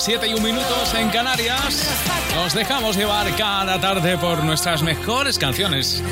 7 0.00 0.28
y 0.28 0.32
1 0.32 0.42
minutos 0.42 0.94
en 0.94 1.10
Canarias. 1.10 1.86
Nos 2.34 2.54
dejamos 2.54 2.96
llevar 2.96 3.36
cada 3.36 3.78
tarde 3.80 4.16
por 4.16 4.42
nuestras 4.44 4.82
mejores 4.82 5.38
canciones. 5.38 6.02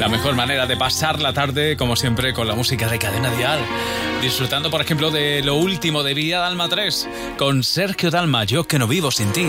La 0.00 0.08
mejor 0.08 0.34
manera 0.34 0.66
de 0.66 0.76
pasar 0.76 1.20
la 1.20 1.32
tarde, 1.32 1.76
como 1.76 1.94
siempre, 1.94 2.32
con 2.32 2.48
la 2.48 2.56
música 2.56 2.88
de 2.88 2.98
Cadena 2.98 3.30
Dial. 3.30 3.60
Disfrutando, 4.20 4.68
por 4.68 4.80
ejemplo, 4.80 5.12
de 5.12 5.42
lo 5.44 5.54
último 5.54 6.02
de 6.02 6.14
Vía 6.14 6.40
Dalma 6.40 6.68
3, 6.68 7.08
con 7.38 7.62
Sergio 7.62 8.10
Dalma, 8.10 8.42
Yo 8.42 8.64
que 8.64 8.80
no 8.80 8.88
vivo 8.88 9.12
sin 9.12 9.30
ti. 9.32 9.46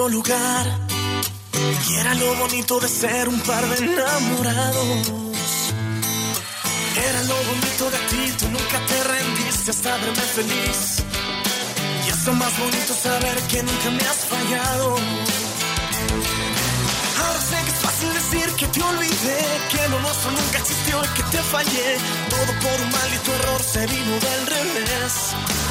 lugar. 0.05 0.67
Y 1.89 1.95
era 1.97 2.15
lo 2.15 2.35
bonito 2.37 2.79
de 2.79 2.89
ser 2.89 3.29
un 3.29 3.41
par 3.41 3.67
de 3.67 3.77
enamorados. 3.85 5.13
Era 7.09 7.23
lo 7.23 7.37
bonito 7.49 7.91
de 7.91 7.99
ti, 8.11 8.33
tú 8.39 8.47
nunca 8.51 8.79
te 8.87 9.05
rendiste 9.05 9.71
hasta 9.71 9.97
verme 9.97 10.27
feliz. 10.39 11.03
Y 12.05 12.11
es 12.11 12.27
lo 12.27 12.35
más 12.35 12.53
bonito 12.59 12.93
saber 12.95 13.37
que 13.49 13.63
nunca 13.63 13.91
me 13.91 14.05
has 14.11 14.21
fallado. 14.33 14.97
Ahora 17.23 17.41
sé 17.41 17.57
que 17.65 17.71
es 17.71 17.81
fácil 17.89 18.15
decir 18.15 18.49
que 18.59 18.67
te 18.67 18.83
olvidé, 18.83 19.41
que 19.71 19.89
lo 19.89 19.99
nuestro 20.01 20.31
nunca 20.31 20.59
existió 20.59 21.03
y 21.05 21.09
que 21.17 21.23
te 21.35 21.39
fallé. 21.39 21.97
Todo 22.29 22.53
por 22.65 22.81
un 22.85 22.91
maldito 22.93 23.35
error 23.35 23.63
se 23.63 23.87
vino 23.87 24.13
del 24.27 24.47
revés. 24.47 25.66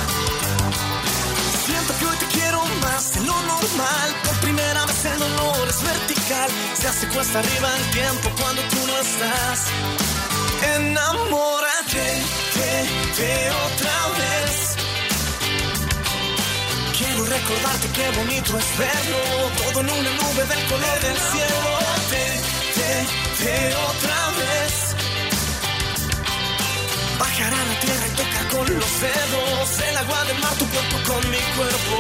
Siento 1.85 1.99
que 1.99 2.05
hoy 2.11 2.17
te 2.17 2.25
quiero 2.39 2.65
más 2.81 3.13
de 3.13 3.19
lo 3.21 3.33
normal. 3.43 4.15
Por 4.23 4.35
primera 4.39 4.85
vez 4.87 5.05
el 5.05 5.19
dolor 5.19 5.67
es 5.69 5.83
vertical. 5.83 6.49
Se 6.73 6.87
hace 6.87 7.07
cuesta 7.09 7.39
arriba 7.39 7.69
el 7.77 7.91
tiempo 7.91 8.31
cuando 8.41 8.61
tú 8.63 8.77
no 8.87 8.97
estás. 8.97 9.59
Enamórate 10.77 12.07
de, 12.57 12.71
de 13.21 13.51
otra 13.51 13.97
vez. 14.17 14.75
Quiero 16.97 17.23
recordarte 17.25 17.87
qué 17.93 18.09
bonito 18.17 18.57
es 18.57 18.77
verlo. 18.79 19.51
Todo 19.57 19.81
en 19.81 19.89
una 19.91 20.09
nube 20.09 20.43
del 20.45 20.65
color 20.65 20.99
del 21.01 21.17
cielo. 21.29 21.59
De, 22.09 22.25
de, 22.81 23.45
de 23.45 23.75
otra 23.75 24.31
vez. 24.39 24.84
Con 28.55 28.65
los 28.79 29.01
dedos 29.01 29.79
el 29.89 29.97
agua 29.97 30.25
del 30.25 30.39
mar, 30.39 30.55
tu 30.57 30.65
cuerpo 30.67 30.97
con 31.11 31.29
mi 31.29 31.43
cuerpo. 31.57 31.95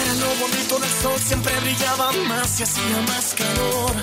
Era 0.00 0.14
lo 0.22 0.30
bonito 0.42 0.78
del 0.78 0.94
sol, 1.02 1.18
siempre 1.20 1.52
brillaba 1.60 2.12
más 2.28 2.60
y 2.60 2.62
hacía 2.64 3.00
más 3.08 3.34
calor. 3.34 3.94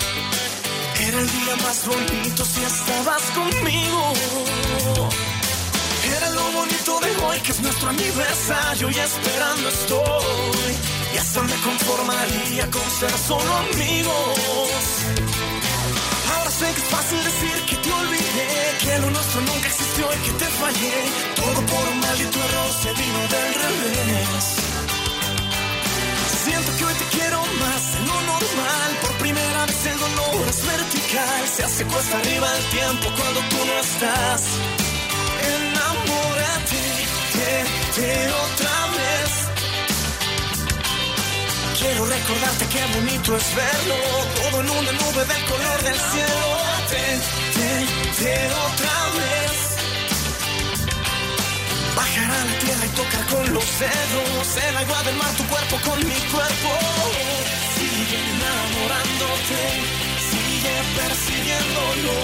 Era 1.07 1.19
el 1.19 1.29
día 1.37 1.55
más 1.65 1.85
bonito 1.85 2.45
si 2.45 2.61
estabas 2.63 3.23
conmigo. 3.39 4.13
Era 6.15 6.29
lo 6.29 6.51
bonito 6.51 6.99
de 6.99 7.11
hoy, 7.25 7.39
que 7.39 7.51
es 7.51 7.59
nuestro 7.61 7.89
aniversario 7.89 8.89
y 8.89 8.99
esperando 8.99 9.69
estoy. 9.69 10.73
Y 11.13 11.17
hasta 11.17 11.41
me 11.43 11.55
conformaría 11.67 12.69
con 12.71 12.89
ser 12.99 13.11
solo 13.27 13.51
amigos. 13.57 15.30
Sé 16.61 16.71
que 16.75 16.79
es 16.79 16.89
fácil 16.89 17.23
decir 17.23 17.65
que 17.65 17.75
te 17.75 17.91
olvidé, 17.91 18.77
que 18.83 18.99
lo 18.99 19.09
nuestro 19.09 19.41
nunca 19.41 19.67
existió 19.67 20.05
y 20.13 20.17
que 20.25 20.31
te 20.41 20.45
fallé. 20.61 20.93
Todo 21.35 21.59
por 21.65 21.83
un 21.89 21.99
maldito 21.99 22.37
error 22.37 22.71
se 22.83 22.89
vino 23.01 23.21
del 23.33 23.53
revés. 23.65 24.45
Siento 26.43 26.69
que 26.77 26.85
hoy 26.85 26.93
te 26.93 27.05
quiero 27.17 27.39
más 27.63 27.81
de 27.93 27.99
lo 28.05 28.17
normal. 28.33 28.89
Por 29.01 29.13
primera 29.25 29.65
vez 29.65 29.85
el 29.87 29.97
dolor 30.05 30.47
es 30.49 30.61
vertical. 30.67 31.41
Se 31.55 31.63
hace 31.63 31.83
cuesta 31.85 32.17
arriba 32.19 32.47
el 32.55 32.65
tiempo 32.77 33.05
cuando 33.17 33.39
tú 33.49 33.59
no 33.65 33.75
estás. 33.79 34.41
Enamórate 35.57 36.83
de, 37.37 38.01
de 38.01 38.33
otra 38.45 38.75
vez. 38.97 39.50
Quiero 41.81 42.05
recordarte 42.05 42.65
qué 42.67 42.83
bonito 42.93 43.35
es 43.35 43.55
verlo. 43.55 43.95
Todo 44.39 44.61
en 44.61 44.69
una 44.69 44.91
nube 44.91 45.25
del 45.25 45.43
color 45.49 45.81
del 45.81 45.99
cielo. 46.11 46.47
Te, 46.91 47.05
te, 47.57 47.69
te 48.21 48.33
otra 48.69 48.97
vez. 49.17 49.53
Bajar 51.95 52.31
a 52.31 52.45
la 52.45 52.59
tierra 52.59 52.85
y 52.85 52.89
tocar 52.89 53.25
con 53.33 53.53
los 53.55 53.65
dedos 53.79 54.57
el 54.69 54.77
agua 54.77 55.03
del 55.03 55.15
mar, 55.15 55.33
tu 55.37 55.45
cuerpo 55.47 55.75
con 55.89 55.97
mi 56.07 56.19
cuerpo. 56.29 56.69
Sigue 57.73 58.17
enamorándote, 58.29 59.61
sigue 60.29 60.75
persiguiéndolo. 61.01 62.15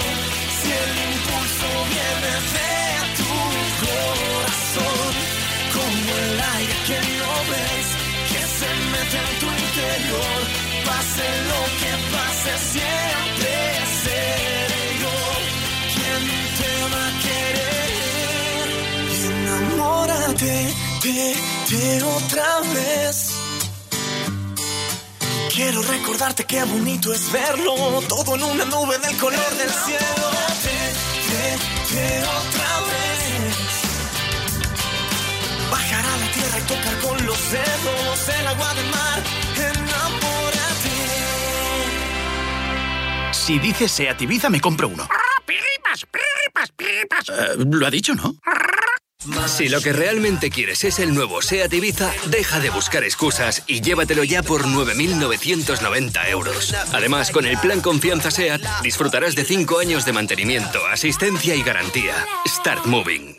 Si 0.58 0.68
el 0.82 0.92
impulso 1.10 1.68
viene 1.94 2.32
de 2.54 2.74
tu 3.18 3.34
corazón, 3.82 5.12
como 5.74 6.10
el 6.22 6.40
aire 6.54 6.76
que 6.86 6.98
no 7.18 7.32
ves, 7.50 8.07
se 8.58 8.70
mete 8.92 9.18
en 9.18 9.34
tu 9.40 9.46
interior. 9.46 10.40
Pase 10.86 11.26
lo 11.50 11.60
que 11.80 11.92
pase, 12.14 12.52
siempre 12.72 13.52
seré 14.02 14.84
yo 15.02 15.16
quien 15.94 16.22
te 16.58 16.72
va 16.92 17.02
a 17.06 17.14
querer. 17.24 18.66
Enamórate 19.30 20.54
de, 21.04 21.18
de 21.70 22.02
otra 22.02 22.48
vez. 22.74 23.16
Quiero 25.54 25.82
recordarte 25.82 26.44
qué 26.44 26.62
bonito 26.64 27.12
es 27.12 27.32
verlo, 27.32 27.74
todo 28.08 28.36
en 28.36 28.42
una 28.44 28.64
nube 28.64 28.98
del 28.98 29.16
color 29.18 29.50
del 29.56 29.70
cielo. 29.84 30.26
De, 30.64 30.78
de, 31.30 31.46
de 31.94 32.06
otra 32.22 32.68
vez. 32.70 32.77
Tocar 36.68 36.98
con 37.00 37.26
los 37.26 37.50
dedos 37.50 38.28
el 38.40 38.46
agua 38.46 38.74
del 38.74 38.90
mar. 38.90 39.22
Enamórate. 39.56 40.90
Si 43.32 43.58
dices 43.58 43.90
Seat 43.90 44.22
Ibiza, 44.22 44.48
me 44.50 44.60
compro 44.60 44.88
uno. 44.88 45.08
Eh, 46.78 47.56
lo 47.56 47.86
ha 47.86 47.90
dicho, 47.90 48.14
¿no? 48.14 48.36
Si 49.46 49.68
lo 49.68 49.80
que 49.80 49.92
realmente 49.92 50.50
quieres 50.50 50.84
es 50.84 51.00
el 51.00 51.12
nuevo 51.12 51.42
SEAT 51.42 51.72
Ibiza, 51.72 52.12
deja 52.26 52.60
de 52.60 52.70
buscar 52.70 53.02
excusas 53.02 53.64
y 53.66 53.80
llévatelo 53.80 54.24
ya 54.24 54.42
por 54.42 54.64
9.990 54.64 56.28
euros. 56.28 56.74
Además, 56.92 57.30
con 57.30 57.44
el 57.44 57.58
plan 57.58 57.80
Confianza 57.80 58.30
SEAT, 58.30 58.62
disfrutarás 58.82 59.34
de 59.34 59.44
5 59.44 59.80
años 59.80 60.04
de 60.04 60.12
mantenimiento, 60.12 60.86
asistencia 60.86 61.54
y 61.54 61.62
garantía. 61.62 62.14
Start 62.46 62.86
Moving. 62.86 63.38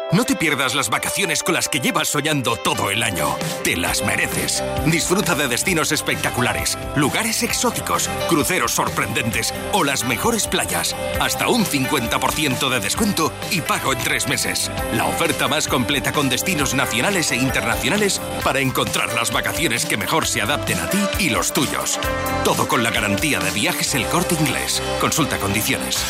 No 0.13 0.25
te 0.25 0.35
pierdas 0.35 0.75
las 0.75 0.89
vacaciones 0.89 1.41
con 1.41 1.53
las 1.53 1.69
que 1.69 1.79
llevas 1.79 2.09
soñando 2.09 2.57
todo 2.57 2.91
el 2.91 3.01
año. 3.01 3.37
Te 3.63 3.77
las 3.77 4.03
mereces. 4.03 4.61
Disfruta 4.85 5.35
de 5.35 5.47
destinos 5.47 5.93
espectaculares, 5.93 6.77
lugares 6.97 7.43
exóticos, 7.43 8.09
cruceros 8.27 8.73
sorprendentes 8.73 9.53
o 9.71 9.85
las 9.85 10.03
mejores 10.03 10.47
playas. 10.47 10.93
Hasta 11.21 11.47
un 11.47 11.65
50% 11.65 12.69
de 12.69 12.79
descuento 12.81 13.31
y 13.51 13.61
pago 13.61 13.93
en 13.93 13.99
tres 13.99 14.27
meses. 14.27 14.69
La 14.93 15.05
oferta 15.05 15.47
más 15.47 15.69
completa 15.69 16.11
con 16.11 16.27
destinos 16.27 16.73
nacionales 16.73 17.31
e 17.31 17.37
internacionales 17.37 18.19
para 18.43 18.59
encontrar 18.59 19.13
las 19.13 19.31
vacaciones 19.31 19.85
que 19.85 19.95
mejor 19.95 20.27
se 20.27 20.41
adapten 20.41 20.77
a 20.79 20.89
ti 20.89 20.99
y 21.19 21.29
los 21.29 21.53
tuyos. 21.53 21.97
Todo 22.43 22.67
con 22.67 22.83
la 22.83 22.91
garantía 22.91 23.39
de 23.39 23.51
viajes 23.51 23.95
El 23.95 24.05
Corte 24.07 24.35
Inglés. 24.35 24.81
Consulta 24.99 25.37
condiciones. 25.37 26.03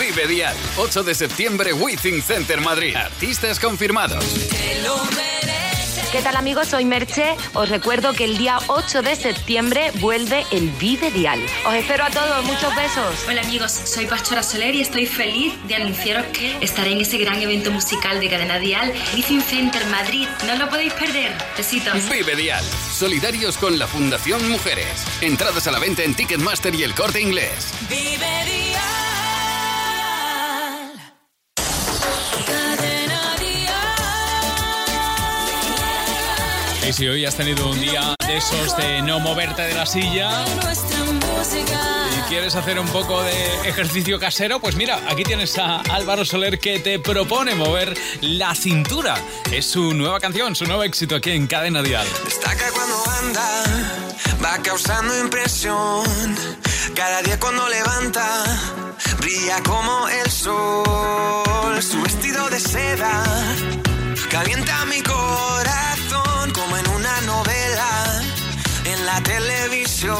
Vive 0.00 0.26
Dial, 0.26 0.56
8 0.78 1.04
de 1.04 1.14
septiembre, 1.14 1.72
Withing 1.72 2.22
Center 2.22 2.60
Madrid. 2.60 2.96
Artistas 3.36 3.60
confirmados. 3.60 4.24
¿Qué 6.10 6.22
tal 6.22 6.36
amigos? 6.36 6.68
Soy 6.68 6.86
Merche. 6.86 7.36
Os 7.52 7.68
recuerdo 7.68 8.14
que 8.14 8.24
el 8.24 8.38
día 8.38 8.58
8 8.68 9.02
de 9.02 9.14
septiembre 9.14 9.90
vuelve 9.96 10.46
el 10.52 10.70
Vive 10.70 11.10
Dial. 11.10 11.38
Os 11.66 11.74
espero 11.74 12.04
a 12.04 12.10
todos, 12.10 12.46
muchos 12.46 12.74
besos. 12.74 13.14
Hola 13.28 13.42
amigos, 13.42 13.72
soy 13.72 14.06
Pastora 14.06 14.42
Soler 14.42 14.74
y 14.74 14.80
estoy 14.80 15.04
feliz 15.04 15.52
de 15.68 15.74
anunciaros 15.74 16.24
que 16.32 16.56
estaré 16.62 16.92
en 16.92 17.02
ese 17.02 17.18
gran 17.18 17.38
evento 17.42 17.70
musical 17.70 18.20
de 18.20 18.30
Cadena 18.30 18.58
Dial, 18.58 18.90
Living 19.14 19.42
Center 19.42 19.84
Madrid. 19.88 20.26
No 20.46 20.56
lo 20.56 20.70
podéis 20.70 20.94
perder. 20.94 21.36
Besitos. 21.58 22.08
Vive 22.08 22.36
Dial, 22.36 22.64
solidarios 22.90 23.58
con 23.58 23.78
la 23.78 23.86
Fundación 23.86 24.48
Mujeres. 24.48 25.04
Entradas 25.20 25.66
a 25.66 25.72
la 25.72 25.78
venta 25.78 26.04
en 26.04 26.14
Ticketmaster 26.14 26.74
y 26.74 26.84
el 26.84 26.94
corte 26.94 27.20
inglés. 27.20 27.74
Vive 27.90 28.16
Dial. 28.46 29.05
Y 36.88 36.92
si 36.92 37.08
hoy 37.08 37.24
has 37.26 37.34
tenido 37.34 37.68
un 37.68 37.80
día 37.80 38.14
de 38.24 38.36
esos 38.36 38.76
de 38.76 39.02
no 39.02 39.18
moverte 39.18 39.62
de 39.62 39.74
la 39.74 39.86
silla 39.86 40.44
y 42.16 42.28
quieres 42.28 42.54
hacer 42.54 42.78
un 42.78 42.86
poco 42.86 43.24
de 43.24 43.68
ejercicio 43.68 44.20
casero, 44.20 44.60
pues 44.60 44.76
mira, 44.76 45.00
aquí 45.08 45.24
tienes 45.24 45.58
a 45.58 45.80
Álvaro 45.80 46.24
Soler 46.24 46.60
que 46.60 46.78
te 46.78 47.00
propone 47.00 47.56
mover 47.56 47.98
la 48.20 48.54
cintura. 48.54 49.16
Es 49.50 49.66
su 49.66 49.94
nueva 49.94 50.20
canción, 50.20 50.54
su 50.54 50.64
nuevo 50.66 50.84
éxito 50.84 51.16
aquí 51.16 51.32
en 51.32 51.48
Cadena 51.48 51.82
Dial. 51.82 52.06
Destaca 52.24 52.70
cuando 52.70 53.10
anda, 53.20 53.64
va 54.44 54.62
causando 54.62 55.18
impresión. 55.20 56.06
Cada 56.94 57.20
día 57.22 57.40
cuando 57.40 57.68
levanta, 57.68 58.44
brilla 59.18 59.60
como 59.64 60.08
el 60.08 60.30
sol. 60.30 61.82
Su 61.82 62.00
vestido 62.00 62.48
de 62.48 62.60
seda 62.60 63.24
calienta 64.30 64.84
mi 64.84 65.02
corazón 65.02 65.85
televisión. 69.22 70.16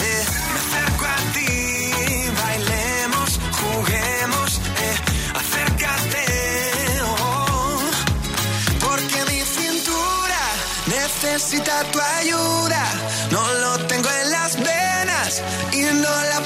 Eh, 0.00 0.24
me 0.52 0.58
acerco 0.64 1.04
a 1.04 1.16
ti, 1.32 2.30
bailemos, 2.42 3.40
juguemos, 3.60 4.60
eh, 4.84 4.96
acércate. 5.40 6.26
oh. 7.04 7.80
Porque 8.80 9.24
mi 9.30 9.40
cintura 9.40 10.42
necesita 10.86 11.84
tu 11.92 12.00
ayuda. 12.00 12.84
No 13.30 13.42
lo 13.54 13.78
tengo 13.86 14.08
en 14.22 14.30
las 14.30 14.56
venas 14.56 15.42
y 15.72 15.82
no 15.82 16.14
la 16.32 16.37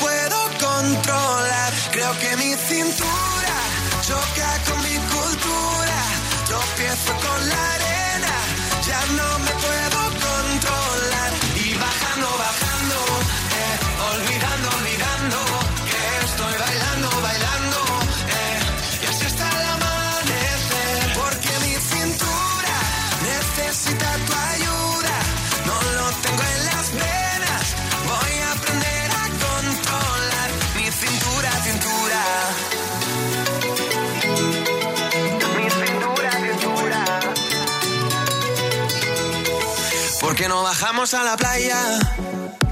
¿Por 40.42 40.48
qué 40.48 40.54
no 40.56 40.64
bajamos 40.64 41.14
a 41.14 41.22
la 41.22 41.36
playa 41.36 42.00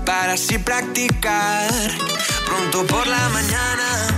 para 0.04 0.32
así 0.32 0.58
practicar? 0.58 1.70
pronto 2.44 2.84
por 2.84 3.06
la 3.06 3.28
mañana 3.28 4.08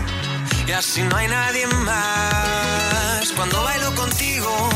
y 0.66 0.72
así 0.72 1.02
no 1.02 1.14
hay 1.14 1.28
nadie 1.28 1.66
más. 1.66 3.30
Cuando 3.36 3.62
bailo 3.62 3.94
contigo, 3.94 4.70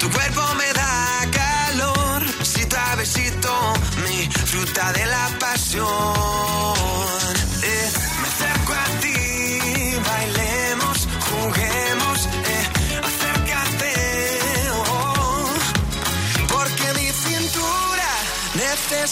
tu 0.00 0.10
cuerpo 0.10 0.40
me 0.54 0.72
da 0.72 1.20
calor. 1.30 2.24
Besito 2.38 2.78
a 2.78 2.94
besito, 2.94 3.74
mi 4.06 4.26
fruta 4.30 4.92
de 4.94 5.04
la 5.04 5.28
pasión. 5.38 7.25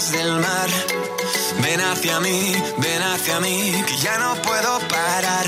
del 0.00 0.40
mar. 0.40 0.68
Ven 1.62 1.80
hacia 1.80 2.18
mí, 2.18 2.52
ven 2.78 3.00
hacia 3.00 3.38
mí, 3.38 3.72
que 3.86 3.96
ya 3.98 4.18
no 4.18 4.34
puedo 4.42 4.80
parar. 4.88 5.46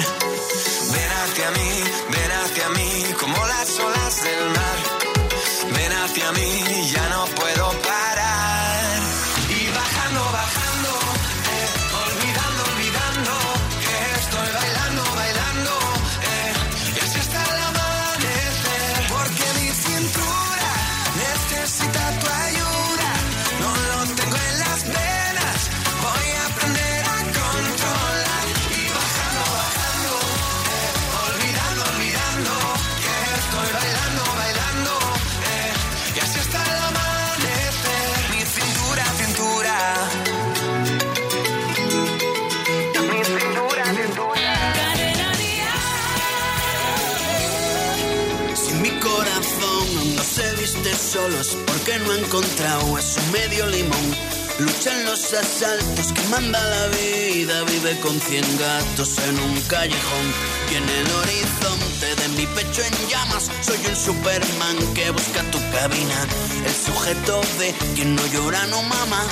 Limón. 54.58 54.66
Lucha 54.66 54.92
en 54.92 55.04
los 55.04 55.32
asaltos 55.32 56.12
que 56.12 56.22
manda 56.28 56.62
la 56.62 56.86
vida, 56.88 57.62
vive 57.64 57.98
con 58.00 58.20
cien 58.20 58.44
gatos 58.58 59.18
en 59.18 59.38
un 59.38 59.60
callejón. 59.62 60.26
Y 60.70 60.75
en 60.76 60.88
el 60.88 61.10
horizonte 61.12 62.14
de 62.16 62.28
mi 62.36 62.46
pecho 62.46 62.82
en 62.82 63.08
llamas, 63.08 63.50
soy 63.60 63.78
un 63.88 63.96
Superman 63.96 64.94
que 64.94 65.10
busca 65.10 65.42
tu 65.50 65.58
cabina. 65.72 66.26
El 66.64 66.75
sujeto 66.75 67.40
de 67.58 67.75
quien 67.94 68.14
no 68.14 68.26
llora 68.28 68.66
no 68.66 68.82
mama, 68.82 69.22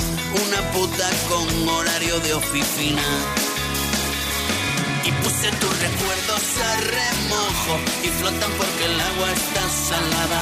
una 0.47 0.71
puta 0.71 1.09
con 1.29 1.69
horario 1.69 2.19
de 2.19 2.33
oficina. 2.33 3.03
Y 5.03 5.11
puse 5.11 5.51
tus 5.51 5.79
recuerdos 5.79 6.43
a 6.63 6.81
remojo 6.81 7.79
y 8.03 8.07
flotan 8.07 8.51
porque 8.57 8.85
el 8.85 8.99
agua 8.99 9.31
está 9.33 9.69
salada. 9.69 10.41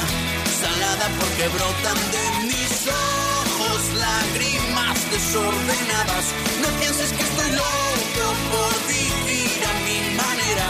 Salada 0.60 1.08
porque 1.20 1.48
brotan 1.48 1.98
de 2.12 2.46
mis 2.46 2.88
ojos 2.88 3.94
lágrimas 3.94 4.73
desordenadas. 5.10 6.26
No 6.62 6.68
pienses 6.80 7.12
que 7.12 7.22
estoy 7.22 7.50
loco 7.52 8.24
por 8.52 8.72
vivir 8.88 9.60
a 9.64 9.74
mi 9.86 9.98
manera. 10.22 10.68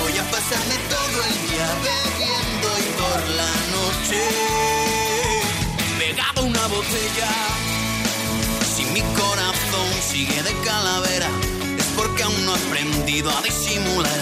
Voy 0.00 0.14
a 0.18 0.24
pasarme 0.30 0.76
todo 0.94 1.16
el 1.28 1.34
día 1.48 1.66
bebiendo 1.88 2.68
y 2.84 2.88
por 3.00 3.18
la 3.40 3.52
noche 3.76 4.58
pegado 5.98 6.44
una 6.44 6.66
botella. 6.68 7.30
Si 8.74 8.84
mi 8.86 9.00
corazón 9.00 9.88
sigue 10.00 10.42
de 10.42 10.52
calavera, 10.64 11.28
es 11.76 11.86
porque 11.96 12.22
aún 12.22 12.46
no 12.46 12.54
he 12.54 12.58
aprendido 12.66 13.30
a 13.30 13.42
disimular. 13.42 14.20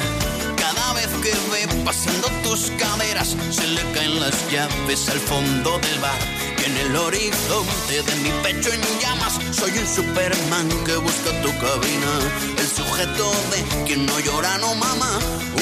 Cada 0.57 0.93
vez 0.95 1.09
que 1.23 1.33
ve 1.53 1.83
pasando 1.85 2.29
tus 2.43 2.71
caderas, 2.79 3.37
se 3.51 3.67
le 3.67 3.83
caen 3.93 4.21
las 4.21 4.51
llaves 4.51 5.09
al 5.09 5.21
fondo 5.21 5.79
del 5.79 5.99
bar. 6.01 6.36
En 6.67 6.77
el 6.77 6.97
horizonte 6.97 8.03
de 8.03 8.17
mi 8.17 8.31
pecho 8.43 8.73
en 8.73 8.81
llamas, 8.99 9.39
soy 9.53 9.71
un 9.79 9.87
Superman 9.87 10.69
que 10.85 10.97
busca 10.97 11.31
tu 11.41 11.51
cabina. 11.63 12.13
El 12.59 12.67
sujeto 12.67 13.31
de 13.53 13.85
quien 13.87 14.05
no 14.05 14.19
llora 14.19 14.59
no 14.59 14.75
mama, 14.75 15.13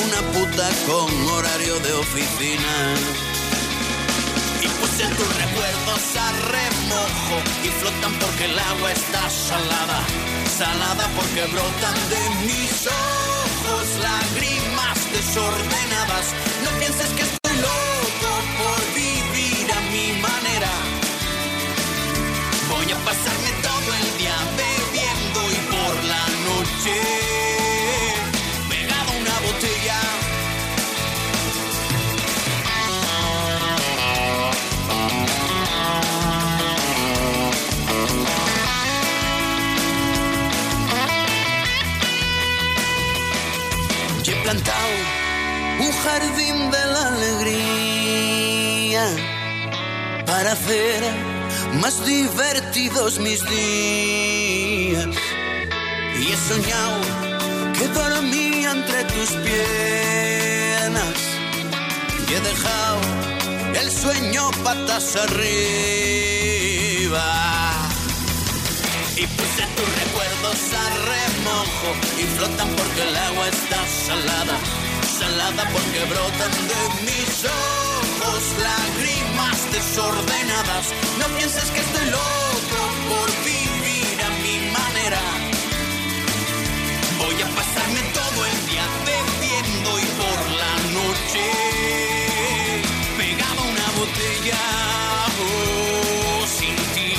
una 0.03 0.21
puta 0.33 0.67
con 0.87 1.29
horario 1.29 1.79
de 1.81 1.93
oficina. 1.93 2.75
Y 4.63 4.67
puse 4.81 5.05
tus 5.19 5.31
recuerdos 5.45 6.03
a 6.25 6.33
remojo 6.57 7.37
y 7.65 7.69
flotan 7.69 8.15
porque 8.19 8.45
el 8.47 8.59
agua 8.59 8.93
está 8.93 9.29
salada. 9.29 10.01
Salada 10.57 11.07
porque 11.17 11.45
brotan 11.53 11.97
de 12.09 12.47
mis 12.47 12.87
ojos 12.87 13.87
lágrimas 14.01 15.13
desordenadas. 15.13 16.27
No 16.65 16.71
pienses 16.79 17.11
que 17.11 17.44
más 51.85 52.01
divertidos 52.07 53.19
mis 53.19 53.41
días. 53.47 55.07
Y 56.19 56.33
he 56.33 56.37
soñado 56.49 57.01
que 57.77 57.87
dormía 57.89 58.71
entre 58.71 59.05
tus 59.13 59.31
piernas 59.47 61.17
y 62.27 62.33
he 62.33 62.41
dejado 62.41 63.01
el 63.83 63.89
sueño 63.93 64.51
patas 64.65 65.17
arriba. 65.25 65.47
Y 69.23 69.27
puse 69.37 69.63
tus 69.77 69.89
recuerdos 70.03 70.61
a 70.83 70.85
remojo 71.13 71.89
y 72.19 72.23
flotan 72.35 72.71
porque 72.79 73.03
el 73.09 73.15
agua 73.29 73.47
está 73.49 73.81
salada. 74.09 74.57
Salada 75.19 75.63
porque 75.75 76.01
brotan 76.13 76.55
de 76.71 76.81
mis 77.09 77.45
ojos 77.45 78.43
lágrimas 78.69 79.34
desordenadas. 79.75 80.87
No 81.19 81.27
pienses 81.37 81.69
que 81.73 81.81
estoy 81.81 82.07
loco 82.11 82.81
por 83.11 83.29
vivir 83.51 84.17
a 84.29 84.31
mi 84.45 84.57
manera. 84.79 85.23
Voy 87.19 87.37
a 87.43 87.49
pasarme 87.59 88.01
todo 88.21 88.39
el 88.51 88.57
día 88.71 88.85
bebiendo 89.11 89.91
y 89.99 90.07
por 90.21 90.39
la 90.63 90.75
noche 90.99 91.45
pegado 93.19 93.61
a 93.65 93.67
una 93.75 93.89
botella 94.01 94.63
oh, 95.45 96.47
sin 96.59 96.77
ti. 96.95 97.15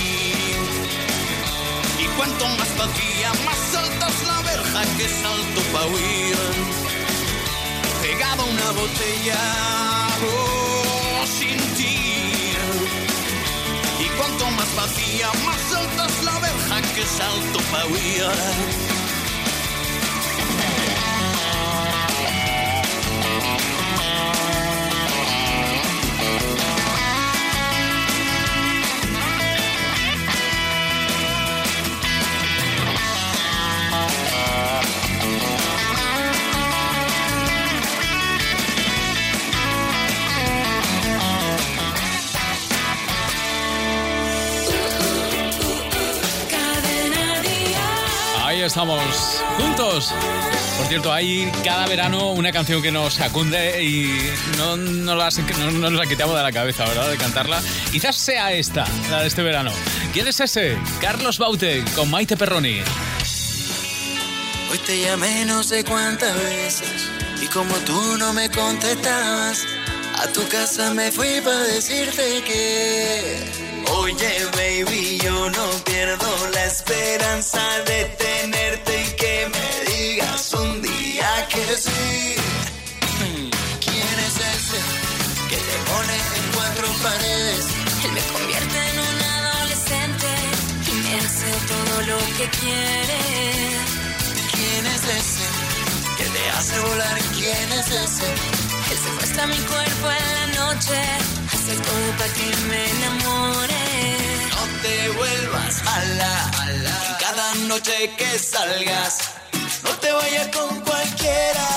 Y 2.03 2.05
cuanto 2.15 2.43
más 2.59 2.71
vacía, 2.77 3.29
más 3.50 3.63
alta 3.83 4.07
es 4.13 4.19
la 4.31 4.39
verja 4.51 4.81
que 4.97 5.07
salto 5.21 5.62
pa' 5.74 5.85
huir. 5.91 6.38
Pegado 8.01 8.43
a 8.43 8.45
una 8.45 8.69
botella 8.79 9.41
oh, 10.24 10.64
más 15.34 15.74
alta 15.74 16.05
es 16.05 16.24
la 16.24 16.39
verja 16.39 16.82
que 16.94 17.03
salto 17.03 17.60
pa' 17.72 17.86
llorar. 17.86 18.85
Estamos, 48.75 49.41
juntos. 49.57 50.13
Por 50.77 50.88
cierto, 50.88 51.13
hay 51.13 51.49
cada 51.63 51.88
verano 51.88 52.33
una 52.33 52.51
canción 52.51 52.81
que 52.81 52.91
nos 52.91 53.21
acunde 53.21 53.81
y 53.81 54.19
no, 54.57 54.75
nos 54.75 55.93
la 55.93 56.05
quitamos 56.05 56.35
de 56.35 56.43
la 56.43 56.51
cabeza, 56.51 56.83
¿verdad? 56.83 57.09
De 57.09 57.15
cantarla. 57.15 57.61
Quizás 57.89 58.17
sea 58.17 58.51
esta, 58.51 58.85
la 59.09 59.21
de 59.21 59.27
este 59.27 59.43
verano. 59.43 59.71
¿Quién 60.11 60.27
es 60.27 60.41
ese? 60.41 60.77
Carlos 60.99 61.38
Baute 61.38 61.85
con 61.95 62.11
Maite 62.11 62.35
Perroni. 62.35 62.81
Hoy 64.69 64.77
te 64.85 64.99
llamé 64.99 65.45
no 65.45 65.63
sé 65.63 65.85
cuántas 65.85 66.35
veces 66.43 67.09
y 67.41 67.47
como 67.47 67.73
tú 67.85 68.17
no 68.17 68.33
me 68.33 68.49
contestabas, 68.49 69.65
a 70.21 70.27
tu 70.33 70.45
casa 70.49 70.93
me 70.93 71.13
fui 71.13 71.39
para 71.39 71.59
decirte 71.59 72.43
que... 72.43 73.65
Oye, 73.88 74.45
baby, 74.51 75.19
yo 75.23 75.49
no 75.49 75.69
pierdo 75.85 76.49
la 76.53 76.65
esperanza 76.65 77.61
de 77.85 78.03
tenerte 78.17 78.64
un 80.62 80.82
día 80.82 81.48
que 81.50 81.65
sí. 81.78 82.36
¿Quién 83.80 84.15
es 84.28 84.36
ese 84.56 84.80
que 85.50 85.58
te 85.58 85.78
pone 85.89 86.15
en 86.38 86.46
cuatro 86.56 86.88
paredes? 87.04 87.65
Él 88.04 88.12
me 88.12 88.22
convierte 88.34 88.78
en 88.89 89.00
un 89.00 89.18
adolescente 89.38 90.30
y 90.88 90.94
me 91.04 91.15
hace 91.20 91.52
todo 91.72 92.02
lo 92.12 92.18
que 92.38 92.50
quiere. 92.60 93.22
¿Quién 94.54 94.86
es 94.88 95.04
ese 95.20 95.48
que 96.18 96.26
te 96.26 96.50
hace 96.52 96.80
volar? 96.80 97.18
¿Quién 97.38 97.72
es 97.80 97.88
ese? 97.88 98.30
Él 98.91 98.98
secuestra 99.04 99.48
mi 99.48 99.58
cuerpo 99.58 100.12
en 100.12 100.26
la 100.36 100.48
noche, 100.63 101.00
hace 101.54 101.76
todo 101.88 102.08
para 102.18 102.34
que 102.34 102.56
me 102.70 102.89
enamore. 102.91 103.86
No 104.52 104.82
te 104.82 105.10
vuelvas 105.10 105.84
mala, 105.84 106.52
en 106.70 107.15
cada 107.20 107.56
noche 107.68 108.12
que 108.18 108.39
salgas. 108.39 109.35
Vayas 110.17 110.47
con 110.47 110.80
cualquiera, 110.82 111.67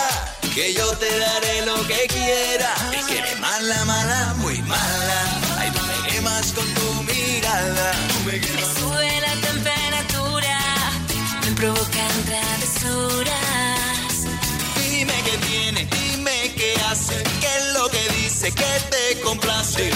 que 0.55 0.73
yo 0.73 0.87
te 0.97 1.19
daré 1.19 1.67
lo 1.67 1.77
que 1.87 2.07
quiera. 2.07 2.73
Es 2.97 3.05
que 3.07 3.19
eres 3.19 3.39
mala, 3.41 3.85
mala, 3.85 4.35
muy 4.39 4.59
mala. 4.63 5.21
Ay, 5.59 5.71
tú 5.73 5.81
me 5.87 6.09
quemas 6.09 6.53
con 6.53 6.67
tu 6.75 7.03
mirada. 7.03 7.93
Me 8.25 8.33
Me 8.33 8.65
sube 8.79 9.21
la 9.21 9.35
temperatura, 9.49 10.59
me 11.45 11.53
provocan 11.53 12.25
travesuras. 12.27 14.13
Dime 14.89 15.15
qué 15.25 15.39
tiene, 15.49 15.87
dime 15.87 16.53
qué 16.57 16.75
hace, 16.89 17.23
qué 17.41 17.51
es 17.59 17.73
lo 17.75 17.89
que 17.91 18.09
dice, 18.21 18.53
que 18.53 18.73
te 18.91 19.21
complace. 19.21 19.91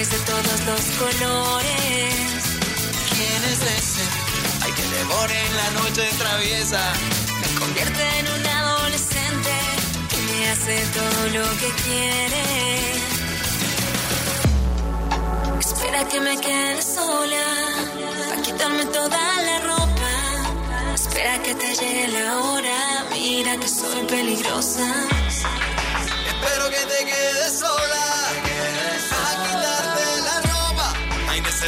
Flores 0.00 0.10
de 0.10 0.18
todos 0.20 0.60
los 0.66 0.80
colores. 0.98 2.14
¿Quién 3.10 3.44
es 3.52 3.60
ese? 3.78 4.02
Ay, 4.62 4.72
que 4.72 4.82
te 4.82 5.04
pone 5.04 5.46
en 5.46 5.56
la 5.56 5.70
noche 5.80 6.08
traviesa. 6.18 6.92
Me 7.40 7.60
convierte 7.60 8.02
en 8.18 8.28
un 8.28 8.46
adolescente 8.46 9.54
y 10.16 10.32
me 10.32 10.48
hace 10.50 10.86
todo 10.98 11.20
lo 11.36 11.50
que 11.58 11.68
quiere. 11.84 12.44
Espera 15.58 16.08
que 16.08 16.20
me 16.20 16.40
quede 16.40 16.82
sola, 16.82 17.46
para 18.28 18.42
quitarme 18.42 18.84
toda 18.86 19.42
la 19.42 19.58
ropa. 19.60 20.94
Espera 20.94 21.42
que 21.42 21.54
te 21.54 21.74
llegue 21.74 22.08
la 22.08 22.38
hora, 22.38 23.06
mira 23.12 23.56
que 23.58 23.68
soy 23.68 24.04
peligrosa. 24.06 24.86
Espero 26.28 26.70
que 26.70 26.86
te 26.92 27.04
quedes 27.04 27.58
sola. 27.58 27.99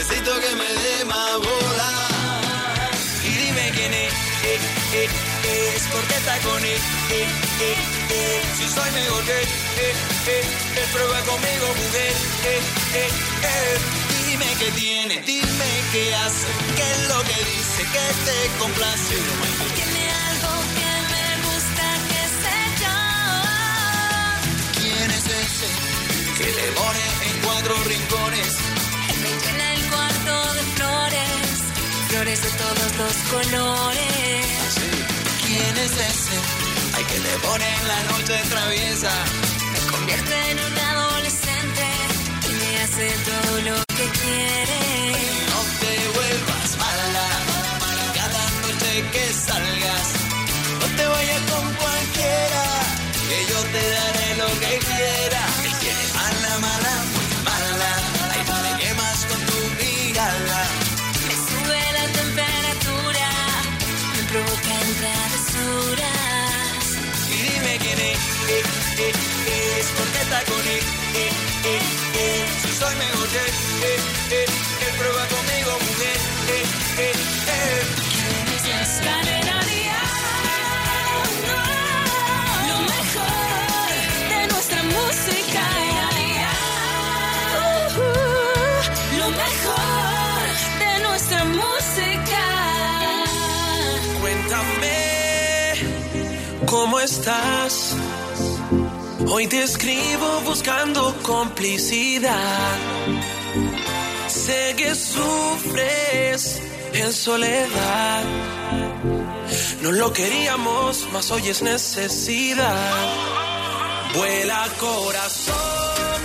Necesito 0.02 0.40
que 0.40 0.56
me 0.56 0.64
dé 0.64 1.04
más 1.04 1.38
bola. 1.38 1.90
Y 3.24 3.28
dime 3.28 3.70
quién 3.72 3.94
es, 3.94 4.12
eh, 4.12 4.58
eh, 4.94 5.08
eh, 5.44 5.74
es 5.76 5.82
porque 5.92 6.14
está 6.14 6.38
con 6.38 6.64
él, 6.64 6.80
eh, 7.10 7.26
eh, 7.60 7.76
eh. 8.10 8.42
Si 8.56 8.68
soy 8.68 8.90
mejor 8.90 9.24
que 9.24 9.42
él, 9.42 9.46
eh, 9.46 10.42
eh, 10.76 10.86
prueba 10.92 11.20
conmigo, 11.20 11.66
mujer, 11.68 12.14
eh, 12.44 12.60
eh, 12.94 13.10
eh. 13.44 13.78
Dime 14.26 14.46
qué 14.58 14.70
tiene, 14.72 15.22
dime 15.22 15.70
qué 15.92 16.14
hace, 16.16 16.48
qué 16.76 16.82
es 16.90 17.08
lo 17.08 17.22
que 17.22 17.38
dice, 17.52 17.82
que 17.94 18.06
te 18.26 18.58
complace. 18.58 19.16
Tiene 19.76 20.04
algo 20.28 20.52
que 20.78 20.92
me 21.14 21.26
gusta, 21.46 21.84
que 22.10 22.22
sé 22.42 22.58
yo. 22.82 22.98
¿Quién 24.80 25.10
es 25.10 25.26
ese 25.26 25.68
que 26.38 26.50
te 26.58 26.66
pone 26.72 27.04
en 27.28 27.34
cuatro 27.44 27.74
rincones? 27.84 28.81
Flores 32.22 32.42
de 32.42 32.50
todos 32.50 32.90
los 32.98 33.14
colores. 33.32 34.46
¿Quién 35.46 35.76
es 35.76 35.92
ese? 35.92 36.36
Ay, 36.94 37.04
que 37.04 37.18
pone 37.46 37.66
en 37.74 37.88
la 37.88 38.02
noche 38.10 38.34
traviesa. 38.48 39.10
Me 39.72 39.80
convierte 39.90 40.50
en 40.50 40.58
un 40.58 40.78
adolescente 40.78 41.86
y 42.48 42.52
me 42.60 42.70
hace 42.82 43.06
todo 43.30 43.52
lo 43.68 43.76
que 43.96 44.06
quiere. 44.20 44.80
No 45.50 45.60
te 45.80 45.92
vuelvas 46.16 46.70
mala. 46.78 47.28
Cada 48.18 48.44
noche 48.62 48.92
que 49.12 49.24
salgas, 49.46 50.01
él, 73.34 73.54
eh, 73.82 74.46
eh, 74.84 74.90
prueba 74.98 75.24
conmigo, 75.28 75.70
mujer, 75.88 76.18
eh, 76.48 76.64
eh, 76.98 77.12
eh. 77.48 77.82
Lo 82.68 82.78
mejor 82.92 83.90
de 84.30 84.40
nuestra 84.52 84.82
música. 84.82 85.64
Uh, 87.96 89.18
lo 89.18 89.28
mejor 89.30 90.42
de 90.82 90.92
nuestra 91.06 91.44
música. 91.44 92.42
Cuéntame 94.20 94.96
cómo 96.66 97.00
estás. 97.00 97.96
Hoy 99.34 99.46
te 99.46 99.62
escribo 99.62 100.42
buscando 100.44 101.16
complicidad. 101.22 102.76
Sé 104.28 104.74
que 104.76 104.94
sufres 104.94 106.60
en 106.92 107.10
soledad. 107.14 108.24
No 109.80 109.90
lo 109.90 110.12
queríamos, 110.12 111.08
mas 111.14 111.30
hoy 111.30 111.48
es 111.48 111.62
necesidad. 111.62 113.06
Vuela 114.14 114.68
corazón, 114.78 116.20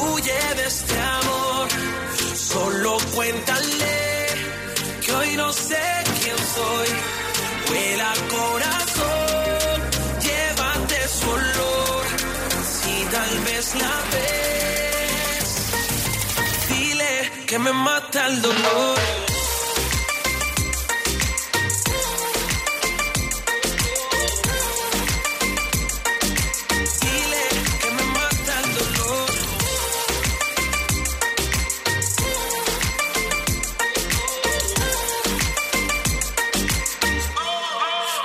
huye 0.00 0.40
de 0.56 0.66
este 0.68 0.98
amor. 0.98 1.68
Solo 2.34 2.96
cuéntale 3.14 4.26
que 5.04 5.12
hoy 5.12 5.36
no 5.36 5.52
sé 5.52 5.84
quién 6.22 6.38
soy. 6.56 6.88
Vuela 7.68 8.14
corazón, 8.30 9.17
tal 13.10 13.38
vez 13.40 13.74
la 13.74 13.94
ves. 14.12 15.48
Dile 16.68 17.30
que 17.46 17.58
me 17.58 17.72
mata 17.72 18.26
el 18.26 18.42
dolor. 18.42 18.98
Dile 27.02 27.46
que 27.80 27.90
me 27.96 28.04
mata 28.18 28.52
el 28.62 28.74
dolor. 28.80 29.30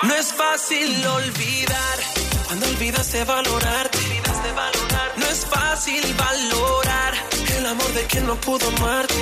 No 0.04 0.13
es 0.15 0.34
fácil 0.34 1.08
olvidar 1.08 1.98
cuando 2.48 2.65
olvidas 2.67 3.12
de 3.12 3.24
valorarte 3.24 4.12
Fácil 5.84 6.13
valorar 6.13 7.13
el 7.58 7.65
amor 7.65 7.91
de 7.91 8.04
quien 8.06 8.26
no 8.26 8.36
pudo 8.38 8.65
amarte. 8.69 9.22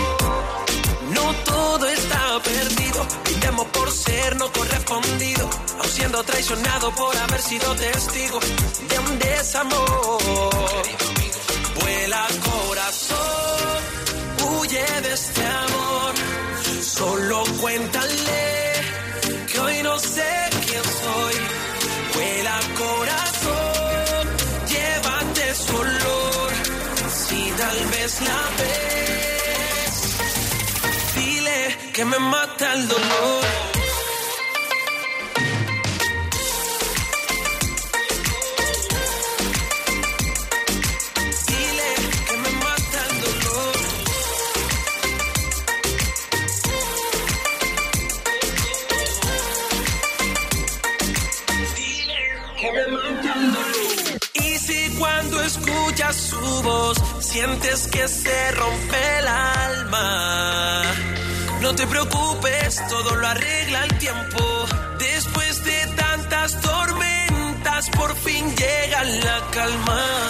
No 1.10 1.34
todo 1.44 1.88
está 1.88 2.40
perdido, 2.44 3.08
brindemos 3.24 3.66
por 3.70 3.92
ser 3.92 4.36
no 4.36 4.52
correspondido, 4.54 5.50
aun 5.80 5.90
siendo 5.90 6.22
traicionado 6.24 6.94
por 6.94 7.18
haber 7.18 7.42
sido 7.42 7.74
testigo 7.74 8.40
de 8.90 9.00
un 9.00 9.18
desamor. 9.18 10.22
Vuela 11.82 12.28
corazón, 12.52 13.80
huye 14.46 15.02
de 15.02 15.14
este 15.14 15.44
amor, 15.44 16.14
solo 16.84 17.44
cuéntale 17.60 18.74
que 19.52 19.60
hoy 19.60 19.82
no 19.82 19.98
sé 19.98 20.51
vez 28.02 28.20
la 28.22 28.42
ves, 28.58 29.96
dile 31.16 31.78
que 31.94 32.04
me 32.04 32.18
mata 32.18 32.74
el 32.74 32.88
dolor. 32.88 33.71
Sientes 57.42 57.88
que 57.88 58.08
se 58.08 58.52
rompe 58.52 59.20
el 59.20 59.28
alma, 59.28 60.84
no 61.60 61.74
te 61.74 61.88
preocupes, 61.88 62.88
todo 62.88 63.16
lo 63.16 63.28
arregla 63.28 63.84
el 63.86 63.98
tiempo. 63.98 64.66
Después 65.00 65.64
de 65.64 65.88
tantas 65.96 66.62
tormentas, 66.62 67.90
por 67.98 68.16
fin 68.16 68.46
llega 68.56 69.04
la 69.04 69.42
calma. 69.52 70.21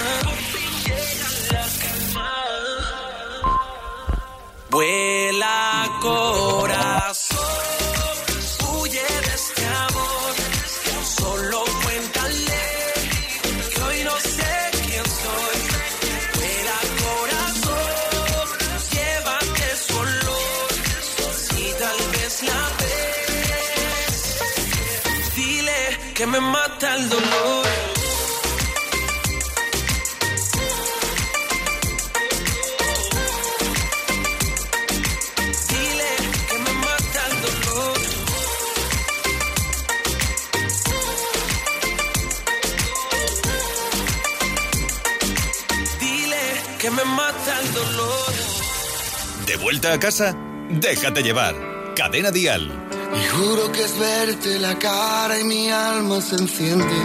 Vuelta 49.81 49.93
a 49.93 49.99
casa? 49.99 50.35
Déjate 50.69 51.23
llevar. 51.23 51.55
Cadena 51.95 52.29
Dial. 52.31 52.71
Y 53.19 53.27
juro 53.35 53.71
que 53.71 53.83
es 53.83 53.97
verte 53.97 54.59
la 54.59 54.77
cara 54.77 55.39
y 55.39 55.43
mi 55.43 55.69
alma 55.69 56.21
se 56.21 56.35
enciende. 56.35 56.97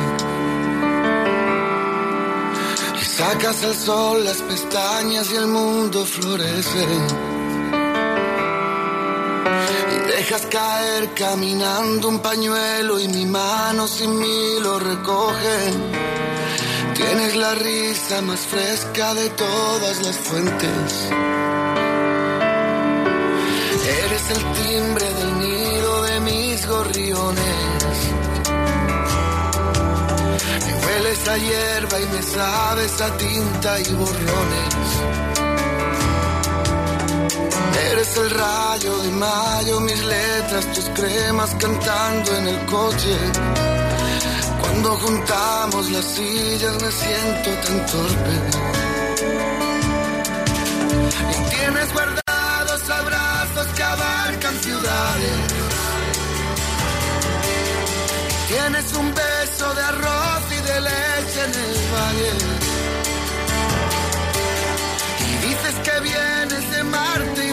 Y 3.00 3.04
sacas 3.04 3.64
al 3.64 3.74
sol 3.74 4.24
las 4.24 4.42
pestañas 4.42 5.30
y 5.32 5.36
el 5.36 5.46
mundo 5.46 6.04
florece. 6.04 6.86
Y 9.94 10.10
dejas 10.10 10.46
caer 10.46 11.14
caminando 11.14 12.08
un 12.08 12.20
pañuelo 12.20 13.00
y 13.00 13.08
mi 13.08 13.24
mano 13.24 13.88
sin 13.88 14.18
mí 14.18 14.60
lo 14.60 14.78
recoge. 14.78 15.58
Tienes 16.94 17.36
la 17.36 17.54
risa 17.54 18.20
más 18.22 18.40
fresca 18.40 19.14
de 19.14 19.30
todas 19.30 20.02
las 20.02 20.16
fuentes. 20.16 21.10
El 24.28 24.52
timbre 24.54 25.14
del 25.14 25.38
nido 25.38 26.02
de 26.02 26.20
mis 26.20 26.66
gorriones. 26.66 27.98
Me 30.66 30.74
hueles 30.84 31.28
a 31.28 31.36
hierba 31.36 32.00
y 32.00 32.06
me 32.06 32.22
sabes 32.22 33.00
a 33.00 33.16
tinta 33.16 33.80
y 33.80 33.92
borrones. 33.94 34.86
Eres 37.92 38.16
el 38.16 38.30
rayo 38.30 38.98
de 38.98 39.10
mayo, 39.10 39.80
mis 39.80 40.04
letras, 40.04 40.72
tus 40.74 40.88
cremas 40.90 41.54
cantando 41.60 42.36
en 42.36 42.48
el 42.48 42.66
coche. 42.66 43.16
Cuando 44.60 44.90
juntamos 44.98 45.90
las 45.92 46.04
sillas 46.04 46.82
me 46.82 46.90
siento 46.90 47.50
tan 47.64 47.86
torpe. 47.86 48.85
Abarcan 53.96 54.54
ciudades. 54.62 55.38
Tienes 58.48 58.92
un 58.94 59.14
beso 59.14 59.74
de 59.74 59.82
arroz 59.82 60.42
y 60.50 60.60
de 60.68 60.80
leche 60.80 61.40
en 61.44 61.52
el 61.64 61.76
valle. 61.94 62.32
Y 65.26 65.30
dices 65.46 65.74
que 65.84 66.00
vienes 66.00 66.70
de 66.70 66.84
Marte 66.84 67.46
y 67.46 67.52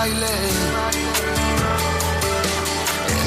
En 0.00 0.14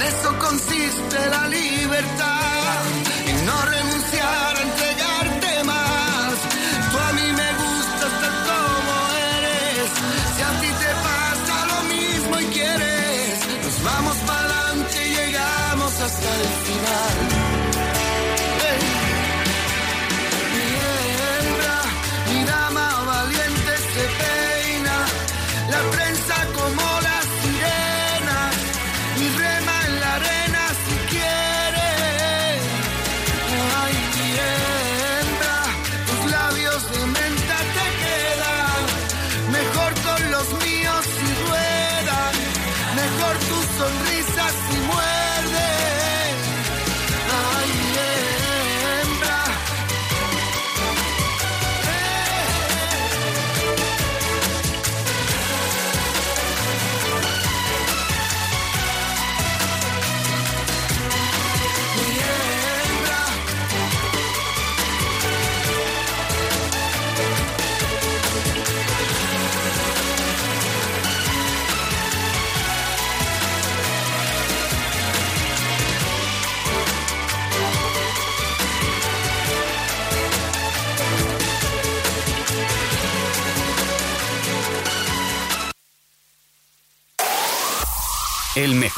eso 0.08 0.40
consiste 0.40 1.30
la 1.30 1.48
libertad 1.50 2.84
y 3.28 3.34
no 3.46 3.62
renunciar 3.64 4.56
a 4.56 4.62
entregarte 4.62 5.64
más. 5.66 6.34
Tú 6.90 6.98
a 6.98 7.12
mí 7.12 7.28
me 7.34 7.54
gustas 7.62 8.12
tal 8.22 8.36
como 8.48 8.94
eres. 9.36 9.90
Si 10.38 10.42
a 10.42 10.52
ti 10.62 10.68
te 10.68 10.92
pasa 11.08 11.56
lo 11.74 11.80
mismo 11.94 12.40
y 12.40 12.46
quieres, 12.54 13.40
nos 13.66 13.78
vamos 13.84 14.16
para 14.26 14.40
adelante 14.40 14.98
y 15.08 15.10
llegamos 15.14 15.92
hasta 16.00 16.30
el 16.36 16.48
final. 16.68 17.41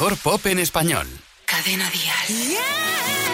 Mejor 0.04 0.18
pop 0.18 0.46
en 0.46 0.58
español. 0.58 1.06
Cadena 1.46 1.88
Dial. 1.88 2.58
A 2.58 3.33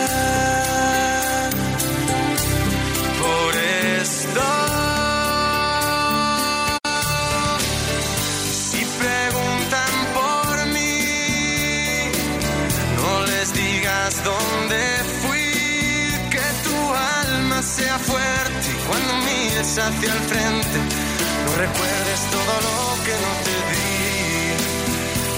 hacia 19.77 20.11
el 20.13 20.19
frente, 20.19 20.79
no 21.45 21.55
recuerdes 21.55 22.21
todo 22.29 22.53
lo 22.67 23.03
que 23.05 23.13
no 23.23 23.31
te 23.45 23.55
di. 23.71 23.91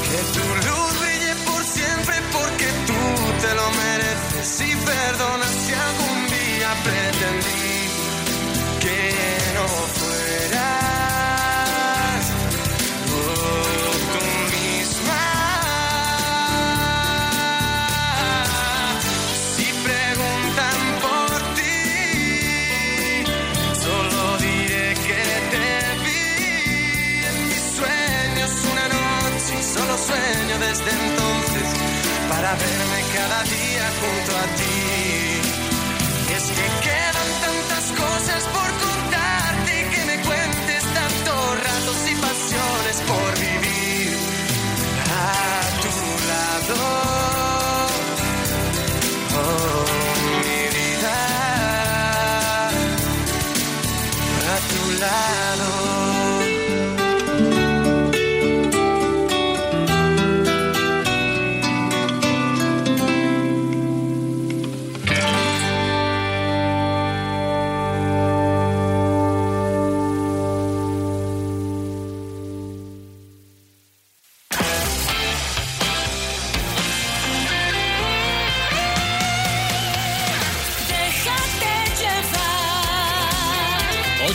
Que 0.10 0.20
tu 0.34 0.46
luz 0.68 1.00
brille 1.02 1.36
por 1.46 1.64
siempre 1.64 2.16
porque 2.32 2.68
tú 2.88 3.02
te 3.44 3.54
lo 3.54 3.70
mereces 3.84 4.62
y 4.62 4.76
perdona 4.76 5.46
si 5.46 5.74
algún 5.74 6.20
día 6.28 6.70
pretendí 6.84 7.78
que 8.82 9.16
no 9.54 9.68
fueras 10.00 10.93
para 32.54 32.66
verme 32.66 33.02
cada 33.14 33.44
día 33.44 33.90
junto 34.00 34.38
a 34.38 34.56
ti. 34.56 34.83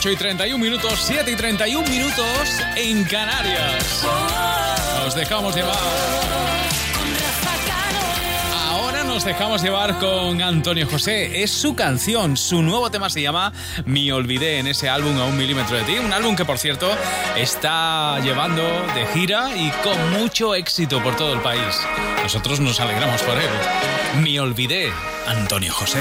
8 0.09 0.13
y 0.13 0.17
31 0.17 0.65
minutos, 0.65 1.03
7 1.05 1.31
y 1.31 1.37
31 1.37 1.87
minutos 1.87 2.63
en 2.77 3.05
Canarias. 3.05 4.07
Nos 5.05 5.15
dejamos 5.15 5.55
llevar. 5.55 5.77
Ahora 8.55 9.05
nos 9.05 9.23
dejamos 9.27 9.63
llevar 9.63 9.99
con 9.99 10.41
Antonio 10.41 10.89
José. 10.89 11.43
Es 11.43 11.51
su 11.51 11.75
canción, 11.75 12.39
su 12.39 12.63
nuevo 12.63 12.91
tema 12.91 13.11
se 13.11 13.21
llama 13.21 13.53
Me 13.85 14.11
Olvidé 14.11 14.59
en 14.59 14.69
ese 14.69 14.89
álbum 14.89 15.19
a 15.19 15.27
un 15.27 15.37
milímetro 15.37 15.77
de 15.77 15.83
ti. 15.83 15.99
Un 15.99 16.13
álbum 16.15 16.35
que, 16.35 16.47
por 16.47 16.57
cierto, 16.57 16.91
está 17.37 18.19
llevando 18.21 18.63
de 18.95 19.07
gira 19.13 19.55
y 19.55 19.71
con 19.83 20.13
mucho 20.13 20.55
éxito 20.55 21.03
por 21.03 21.17
todo 21.17 21.35
el 21.35 21.41
país. 21.41 21.79
Nosotros 22.23 22.61
nos 22.61 22.81
alegramos 22.81 23.21
por 23.23 23.37
él. 23.37 24.23
Me 24.23 24.41
Olvidé, 24.41 24.91
Antonio 25.27 25.75
José. 25.75 26.01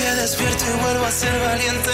que 0.00 0.14
despierto 0.14 0.64
y 0.66 0.82
vuelvo 0.82 1.04
a 1.04 1.10
ser 1.10 1.38
valiente, 1.40 1.90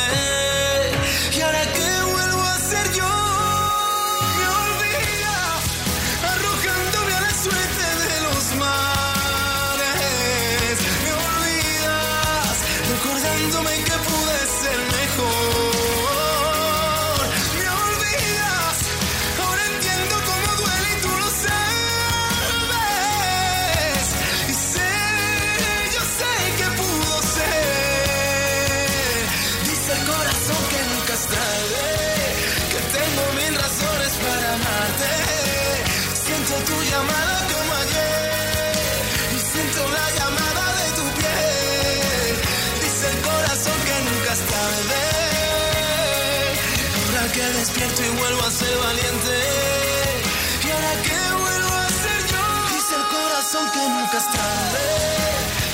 Y 48.86 50.70
ahora 50.70 50.92
que 51.02 51.18
vuelvo 51.42 51.74
a 51.74 51.88
ser 51.90 52.20
yo. 52.30 52.44
Dice 52.70 52.94
el 52.94 53.06
corazón 53.10 53.66
que 53.74 53.82
nunca 53.82 54.16
es 54.16 54.28
tarde. 54.30 54.86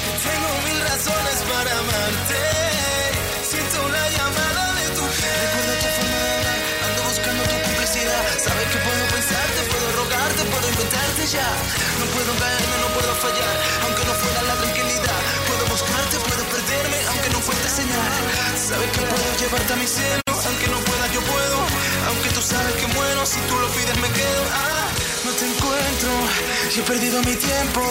Que 0.00 0.12
tengo 0.24 0.50
mil 0.64 0.80
razones 0.80 1.36
para 1.44 1.72
amarte. 1.76 2.40
Siento 3.44 3.78
la 3.92 4.04
llamada 4.16 4.64
de 4.80 4.86
tu 4.96 5.04
piel. 5.12 5.44
Recuerda 5.44 5.74
tu 5.76 5.88
forma 5.92 6.18
de 6.24 6.30
hablar. 6.32 6.60
Ando 6.88 7.00
buscando 7.04 7.42
tu 7.52 7.56
complicidad. 7.68 8.24
Sabes 8.48 8.66
que 8.72 8.78
puedo 8.80 9.04
pensarte, 9.12 9.60
puedo 9.68 9.88
rogarte, 9.92 10.42
puedo 10.48 10.66
inventarte 10.72 11.22
ya. 11.36 11.48
No 12.00 12.04
puedo 12.16 12.32
caerme, 12.40 12.76
no 12.80 12.88
puedo 12.96 13.12
fallar. 13.20 13.54
Aunque 13.84 14.02
no 14.08 14.14
fuera 14.24 14.40
la 14.40 14.56
tranquilidad. 14.56 15.20
Puedo 15.52 15.64
buscarte, 15.68 16.16
puedo 16.16 16.42
perderme, 16.48 16.98
aunque 17.12 17.28
no 17.28 17.40
fuerte 17.44 17.68
señal. 17.68 18.12
Sabes 18.56 18.88
que 18.88 19.02
puedo 19.04 19.28
llevarte 19.36 19.72
a 19.72 19.76
mi 19.76 19.86
cielo. 19.86 20.21
Aunque 22.12 22.30
tú 22.30 22.42
sabes 22.42 22.74
que 22.74 22.86
muero, 22.88 23.24
si 23.24 23.40
tú 23.48 23.58
lo 23.58 23.68
pides 23.68 23.96
me 23.98 24.08
quedo. 24.10 24.42
Ah, 24.52 24.88
no 25.24 25.30
te 25.32 25.44
encuentro 25.46 26.10
y 26.74 26.80
he 26.80 26.82
perdido 26.82 27.22
mi 27.22 27.34
tiempo. 27.36 27.82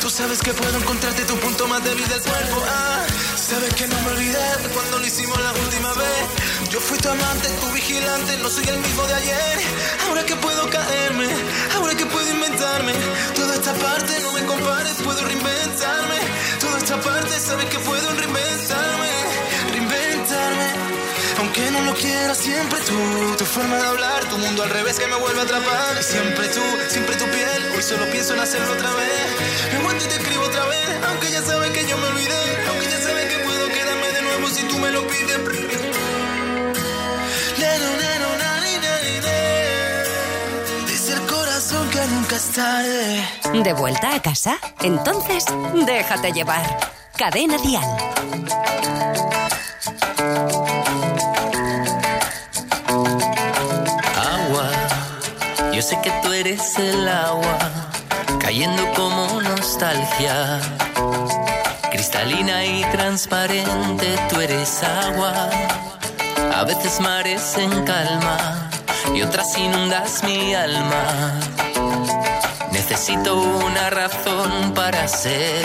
Tú 0.00 0.08
sabes 0.08 0.38
que 0.40 0.52
puedo 0.54 0.76
encontrarte 0.78 1.24
tu 1.24 1.36
punto 1.38 1.66
más 1.66 1.82
débil 1.82 2.06
del 2.08 2.22
cuerpo. 2.22 2.62
Ah, 2.68 3.04
sabes 3.36 3.74
que 3.74 3.86
no 3.88 4.00
me 4.02 4.10
olvidé 4.12 4.46
cuando 4.74 4.98
lo 4.98 5.06
hicimos 5.06 5.36
la 5.40 5.52
última 5.52 5.92
vez. 5.94 6.22
Yo 6.70 6.80
fui 6.80 6.98
tu 6.98 7.08
amante, 7.08 7.48
tu 7.60 7.68
vigilante, 7.72 8.36
no 8.38 8.48
soy 8.48 8.64
el 8.68 8.78
mismo 8.78 9.02
de 9.06 9.14
ayer. 9.14 9.58
Ahora 10.06 10.24
que 10.24 10.36
puedo 10.36 10.68
caerme, 10.70 11.28
ahora 11.74 11.94
que 11.96 12.06
puedo 12.06 12.28
inventarme. 12.30 12.92
Toda 13.34 13.54
esta 13.54 13.72
parte 13.74 14.12
no 14.20 14.32
me 14.32 14.44
compares, 14.46 14.94
puedo 15.02 15.20
reinventarme. 15.24 16.18
Toda 16.60 16.78
esta 16.78 17.00
parte 17.00 17.40
sabes 17.40 17.66
que 17.66 17.78
puedo 17.80 18.08
reinventarme, 18.14 18.95
no 21.76 21.90
lo 21.90 21.94
quiera, 21.94 22.34
siempre 22.34 22.78
tú. 22.80 23.36
Tu 23.36 23.44
forma 23.44 23.76
de 23.76 23.86
hablar, 23.86 24.24
tu 24.28 24.38
mundo 24.38 24.62
al 24.62 24.70
revés 24.70 24.98
que 24.98 25.06
me 25.06 25.16
vuelve 25.16 25.40
a 25.40 25.44
atrapar. 25.44 26.02
Siempre 26.02 26.48
tú, 26.48 26.62
siempre 26.88 27.16
tu 27.16 27.24
piel. 27.26 27.72
Hoy 27.74 27.82
solo 27.82 28.10
pienso 28.10 28.34
en 28.34 28.40
hacerlo 28.40 28.72
otra 28.72 28.92
vez. 28.94 29.72
Me 29.72 29.78
vuelvo 29.82 30.00
y 30.02 30.08
te 30.08 30.16
escribo 30.16 30.44
otra 30.44 30.64
vez. 30.66 30.88
Aunque 31.08 31.30
ya 31.30 31.42
sabes 31.42 31.70
que 31.70 31.86
yo 31.86 31.96
me 31.98 32.06
olvidé. 32.06 32.42
Aunque 32.68 32.86
ya 32.86 33.00
sabes 33.00 33.24
que 33.26 33.38
puedo 33.44 33.68
quedarme 33.68 34.08
de 34.08 34.22
nuevo 34.22 34.48
si 34.48 34.62
tú 34.64 34.78
me 34.78 34.90
lo 34.90 35.06
pides. 35.06 35.16
Dice 40.86 41.12
el 41.12 41.20
corazón 41.26 41.88
que 41.90 42.00
nunca 42.06 42.36
es 42.36 42.50
tarde. 42.52 43.62
¿De 43.62 43.72
vuelta 43.72 44.14
a 44.14 44.22
casa? 44.22 44.58
Entonces, 44.80 45.44
déjate 45.86 46.32
llevar. 46.32 46.64
Cadena 47.16 47.56
Dial. 47.58 48.45
Sé 55.86 56.00
que 56.02 56.10
tú 56.20 56.32
eres 56.32 56.76
el 56.80 57.08
agua, 57.08 57.58
cayendo 58.40 58.82
como 58.94 59.40
nostalgia. 59.40 60.58
Cristalina 61.92 62.64
y 62.64 62.82
transparente, 62.90 64.18
tú 64.28 64.40
eres 64.40 64.82
agua. 64.82 65.48
A 66.56 66.64
veces 66.64 66.98
mares 66.98 67.56
en 67.56 67.70
calma 67.84 68.68
y 69.14 69.22
otras 69.22 69.56
inundas 69.56 70.24
mi 70.24 70.56
alma. 70.56 71.38
Necesito 72.72 73.36
una 73.36 73.88
razón 73.90 74.74
para 74.74 75.06
ser 75.06 75.64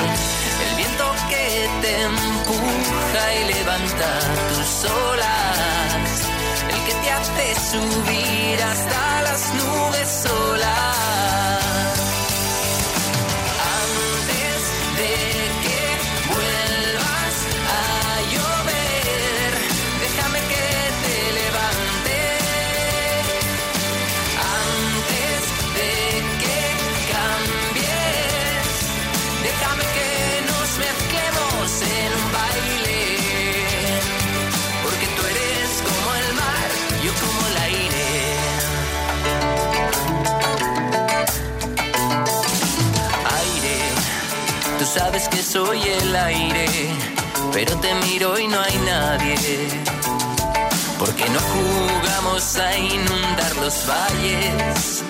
el 0.66 0.76
viento 0.78 1.06
que 1.32 1.68
te 1.82 2.02
empuja 2.04 3.24
y 3.40 3.54
levanta 3.56 4.10
tus 4.50 4.92
olas, 5.10 6.12
el 6.70 6.80
que 6.86 6.94
te 7.02 7.12
hace 7.12 7.56
subir 7.72 8.62
hasta 8.62 9.11
el 45.54 46.16
aire, 46.16 46.66
pero 47.52 47.76
te 47.82 47.94
miro 48.06 48.40
y 48.40 48.48
no 48.48 48.58
hay 48.62 48.78
nadie. 48.86 49.68
Porque 50.98 51.26
no 51.30 51.40
jugamos 51.40 52.56
a 52.56 52.78
inundar 52.78 53.56
los 53.58 53.86
valles 53.86 55.04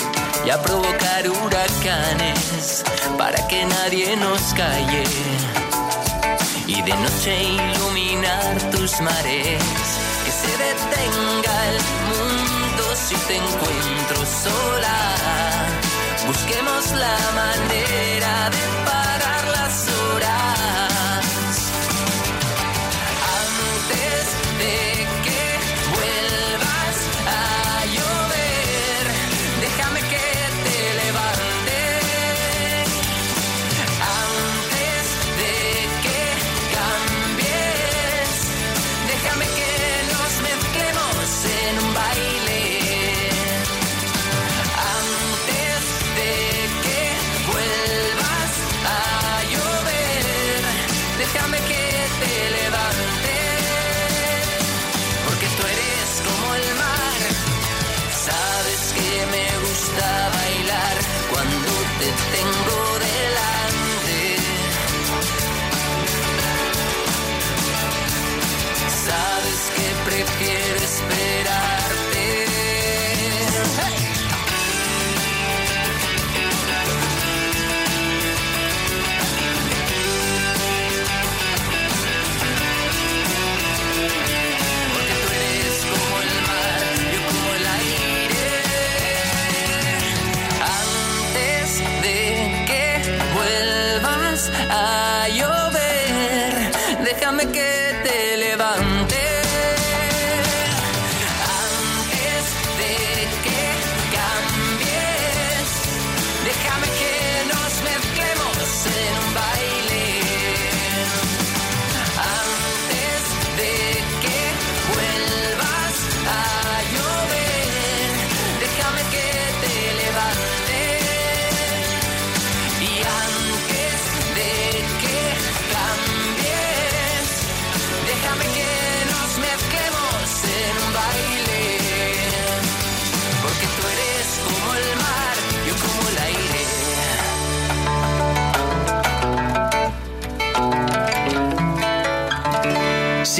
y 0.44 0.50
a 0.50 0.60
provocar 0.60 1.30
huracanes 1.30 2.84
para 3.20 3.48
que 3.48 3.66
nadie 3.66 4.18
nos 4.18 4.42
calle. 4.56 5.04
Y 6.66 6.82
de 6.82 6.96
noche 6.96 7.44
iluminar 7.44 8.72
tus 8.72 9.00
mares, 9.00 9.64
que 10.26 10.32
se 10.32 10.52
detenga 10.58 11.68
el 11.70 11.80
mundo 12.10 12.96
si 12.96 13.16
te 13.28 13.36
encuentro 13.36 14.18
sola. 14.44 14.98
Busquemos 16.26 16.92
la 16.94 17.18
manera 17.36 18.50
de 18.50 18.86
parar 18.86 19.11
las 20.22 20.91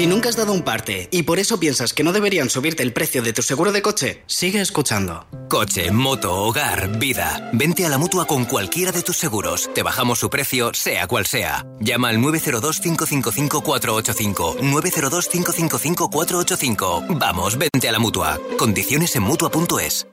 Si 0.02 0.08
nunca 0.08 0.28
has 0.28 0.34
dado 0.34 0.52
un 0.52 0.62
parte 0.62 1.06
y 1.12 1.22
por 1.22 1.38
eso 1.38 1.60
piensas 1.60 1.94
que 1.94 2.02
no 2.02 2.12
deberían 2.12 2.50
subirte 2.50 2.82
el 2.82 2.92
precio 2.92 3.22
de 3.22 3.32
tu 3.32 3.40
seguro 3.40 3.70
de 3.70 3.82
coche, 3.82 4.24
sigue 4.26 4.60
escuchando. 4.60 5.28
Coche, 5.48 5.92
moto, 5.92 6.34
hogar, 6.34 6.98
vida. 6.98 7.48
Vente 7.52 7.86
a 7.86 7.88
la 7.88 7.98
mutua 7.98 8.26
con 8.26 8.44
cualquiera 8.44 8.90
de 8.90 9.02
tus 9.02 9.16
seguros. 9.16 9.70
Te 9.72 9.84
bajamos 9.84 10.18
su 10.18 10.28
precio, 10.28 10.74
sea 10.74 11.06
cual 11.06 11.26
sea. 11.26 11.64
Llama 11.78 12.08
al 12.08 12.18
902-555-485. 12.18 14.58
902-555-485. 14.58 17.16
Vamos, 17.16 17.56
vente 17.56 17.88
a 17.88 17.92
la 17.92 18.00
mutua. 18.00 18.40
Condiciones 18.58 19.14
en 19.14 19.22
mutua.es. 19.22 20.08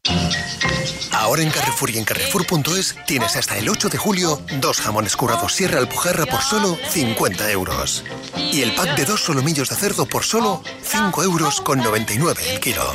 Ahora 1.11 1.41
en 1.41 1.49
Carrefour 1.49 1.89
y 1.89 1.97
en 1.97 2.05
Carrefour.es 2.05 2.95
tienes 3.05 3.35
hasta 3.35 3.57
el 3.57 3.67
8 3.67 3.89
de 3.89 3.97
julio 3.97 4.41
dos 4.59 4.79
jamones 4.79 5.15
currados 5.15 5.53
Sierra 5.53 5.79
Alpujarra 5.79 6.25
por 6.25 6.41
solo 6.41 6.77
50 6.89 7.51
euros. 7.51 8.03
Y 8.51 8.61
el 8.61 8.75
pack 8.75 8.95
de 8.95 9.05
dos 9.05 9.21
solomillos 9.21 9.69
de 9.69 9.75
cerdo 9.80 10.05
por 10.05 10.23
solo 10.25 10.61
5 10.84 11.23
euros 11.23 11.61
con 11.61 11.80
99 11.80 12.41
el 12.51 12.59
kilo. 12.59 12.93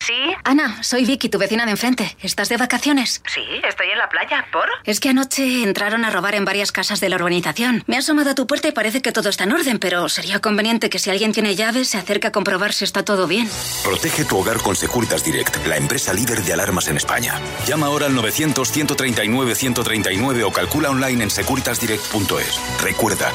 ¿Sí? 0.00 0.14
Ana, 0.44 0.80
soy 0.82 1.04
Vicky, 1.04 1.28
tu 1.28 1.38
vecina 1.38 1.66
de 1.66 1.72
enfrente. 1.72 2.16
¿Estás 2.22 2.48
de 2.48 2.56
vacaciones? 2.56 3.20
Sí, 3.32 3.42
estoy 3.68 3.90
en 3.90 3.98
la 3.98 4.08
playa. 4.08 4.46
¿Por? 4.50 4.66
Es 4.84 5.00
que 5.00 5.10
anoche 5.10 5.62
entraron 5.62 6.04
a 6.06 6.10
robar 6.10 6.34
en 6.34 6.46
varias 6.46 6.72
casas 6.72 7.00
de 7.00 7.10
la 7.10 7.16
urbanización. 7.16 7.84
Me 7.86 7.96
he 7.96 7.98
asomado 7.98 8.30
a 8.30 8.34
tu 8.34 8.46
puerta 8.46 8.68
y 8.68 8.72
parece 8.72 9.02
que 9.02 9.12
todo 9.12 9.28
está 9.28 9.44
en 9.44 9.52
orden, 9.52 9.78
pero 9.78 10.08
sería 10.08 10.40
conveniente 10.40 10.88
que 10.88 10.98
si 10.98 11.10
alguien 11.10 11.32
tiene 11.32 11.54
llaves 11.56 11.90
se 11.90 11.98
acerque 11.98 12.28
a 12.28 12.32
comprobar 12.32 12.72
si 12.72 12.84
está 12.84 13.04
todo 13.04 13.26
bien. 13.26 13.50
Protege 13.84 14.24
tu 14.24 14.38
hogar 14.38 14.56
con 14.58 14.74
Securitas 14.76 15.22
Direct, 15.24 15.66
la 15.66 15.76
empresa 15.76 16.14
líder 16.14 16.42
de 16.42 16.52
alarmas 16.54 16.88
en 16.88 16.96
España. 16.96 17.34
Llama 17.66 17.86
ahora 17.86 18.06
al 18.06 18.14
900-139-139 18.14 20.42
o 20.44 20.52
calcula 20.52 20.88
online 20.90 21.24
en 21.24 21.30
securitasdirect.es. 21.30 22.60
Recuerda, 22.82 23.30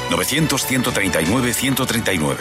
900-139-139. 1.13 2.37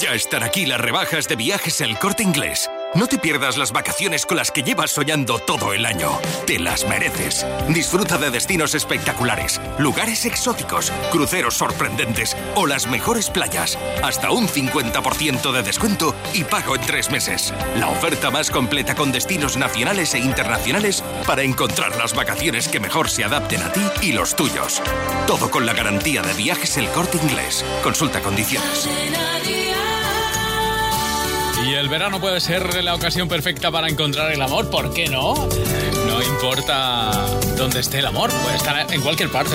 Ya 0.00 0.14
están 0.14 0.42
aquí 0.42 0.66
las 0.66 0.80
rebajas 0.80 1.28
de 1.28 1.36
viajes 1.36 1.80
El 1.80 1.98
Corte 1.98 2.22
Inglés. 2.22 2.68
No 2.94 3.08
te 3.08 3.18
pierdas 3.18 3.56
las 3.56 3.72
vacaciones 3.72 4.24
con 4.24 4.36
las 4.36 4.52
que 4.52 4.62
llevas 4.62 4.92
soñando 4.92 5.40
todo 5.40 5.72
el 5.72 5.84
año. 5.84 6.20
Te 6.46 6.60
las 6.60 6.86
mereces. 6.86 7.44
Disfruta 7.68 8.18
de 8.18 8.30
destinos 8.30 8.72
espectaculares, 8.76 9.60
lugares 9.78 10.24
exóticos, 10.26 10.92
cruceros 11.10 11.54
sorprendentes 11.54 12.36
o 12.54 12.68
las 12.68 12.86
mejores 12.86 13.30
playas. 13.30 13.76
Hasta 14.04 14.30
un 14.30 14.46
50% 14.46 15.50
de 15.50 15.62
descuento 15.64 16.14
y 16.34 16.44
pago 16.44 16.76
en 16.76 16.82
tres 16.82 17.10
meses. 17.10 17.52
La 17.80 17.88
oferta 17.88 18.30
más 18.30 18.48
completa 18.48 18.94
con 18.94 19.10
destinos 19.10 19.56
nacionales 19.56 20.14
e 20.14 20.20
internacionales 20.20 21.02
para 21.26 21.42
encontrar 21.42 21.96
las 21.96 22.14
vacaciones 22.14 22.68
que 22.68 22.78
mejor 22.78 23.10
se 23.10 23.24
adapten 23.24 23.60
a 23.62 23.72
ti 23.72 23.82
y 24.02 24.12
los 24.12 24.36
tuyos. 24.36 24.80
Todo 25.26 25.50
con 25.50 25.66
la 25.66 25.72
garantía 25.72 26.22
de 26.22 26.34
viajes 26.34 26.76
El 26.76 26.88
Corte 26.90 27.18
Inglés. 27.18 27.64
Consulta 27.82 28.20
condiciones. 28.20 28.88
El 31.84 31.90
verano 31.90 32.18
puede 32.18 32.40
ser 32.40 32.82
la 32.82 32.94
ocasión 32.94 33.28
perfecta 33.28 33.70
para 33.70 33.90
encontrar 33.90 34.32
el 34.32 34.40
amor, 34.40 34.70
¿por 34.70 34.94
qué 34.94 35.06
no? 35.06 35.34
No 36.06 36.22
importa 36.22 37.26
dónde 37.58 37.80
esté 37.80 37.98
el 37.98 38.06
amor, 38.06 38.30
puede 38.42 38.56
estar 38.56 38.90
en 38.90 39.02
cualquier 39.02 39.30
parte. 39.30 39.54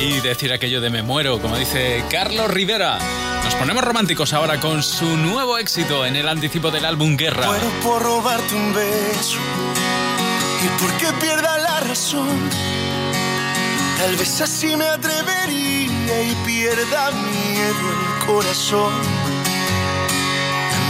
Y 0.00 0.20
decir 0.20 0.54
aquello 0.54 0.80
de 0.80 0.88
me 0.88 1.02
muero, 1.02 1.38
como 1.38 1.58
dice 1.58 2.02
Carlos 2.10 2.50
Rivera. 2.50 2.98
Nos 3.44 3.54
ponemos 3.56 3.84
románticos 3.84 4.32
ahora 4.32 4.58
con 4.58 4.82
su 4.82 5.18
nuevo 5.18 5.58
éxito 5.58 6.06
en 6.06 6.16
el 6.16 6.28
anticipo 6.28 6.70
del 6.70 6.86
álbum 6.86 7.14
Guerra. 7.18 7.44
Muero 7.44 7.70
por 7.82 8.02
robarte 8.02 8.54
un 8.54 8.72
beso 8.72 9.38
y 10.64 10.82
porque 10.82 11.12
pierda 11.20 11.58
la 11.58 11.80
razón. 11.80 12.48
Tal 13.98 14.16
vez 14.16 14.40
así 14.40 14.74
me 14.76 14.86
atrevería 14.86 16.22
y 16.22 16.34
pierda 16.46 17.10
miedo 17.10 17.90
el 17.90 18.26
corazón. 18.26 19.19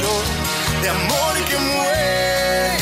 de 0.00 0.88
amor 0.90 1.34
que 1.48 1.58
muera 1.58 2.76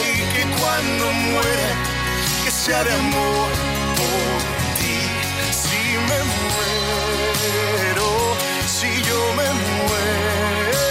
y 0.00 0.22
que 0.32 0.42
cuando 0.58 1.12
muera, 1.12 1.68
que 2.44 2.50
sea 2.50 2.82
de 2.82 2.92
amor 2.94 3.50
por 3.98 4.28
ti. 4.78 4.98
Si 5.50 5.82
me 6.08 6.20
muero, 6.40 8.08
si 8.66 8.88
yo 9.02 9.20
me 9.36 9.48
muero, 9.76 10.84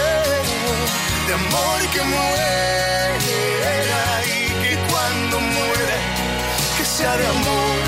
de 1.26 1.34
amor 1.34 1.78
que 1.92 2.02
muera 2.14 4.00
y 4.24 4.46
que 4.62 4.72
cuando 4.88 5.40
muera, 5.40 5.96
que 6.76 6.84
sea 6.84 7.16
de 7.16 7.26
amor 7.26 7.87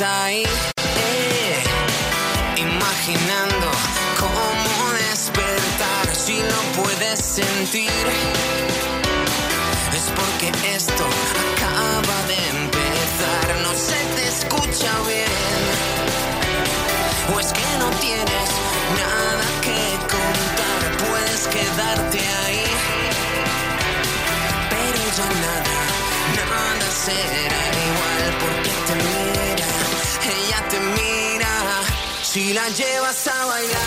eh, 0.00 1.62
imaginando 2.56 3.70
cómo 4.18 4.92
despertar 4.92 6.06
si 6.12 6.42
lo 6.42 6.82
puedes 6.82 7.20
sentir. 7.20 7.88
Es 9.94 10.10
porque 10.18 10.50
esto 10.74 11.04
acaba 11.46 12.18
de 12.26 12.38
empezar, 12.58 13.46
no 13.62 13.72
se 13.74 14.00
te 14.16 14.26
escucha 14.26 14.92
bien. 15.06 15.64
O 17.32 17.40
es 17.40 17.52
que 17.52 17.66
no 17.78 17.88
tienes 18.00 18.50
nada 19.02 19.46
que 19.62 19.80
contar, 20.14 20.82
puedes 21.06 21.46
quedarte 21.46 22.18
ahí. 22.18 22.64
Pero 24.68 25.02
ya 25.16 25.28
nada, 25.46 25.76
nada 26.50 26.90
será 26.90 27.75
si 32.36 32.52
la 32.52 32.68
llevas 32.68 33.28
a 33.28 33.46
bailar. 33.46 33.80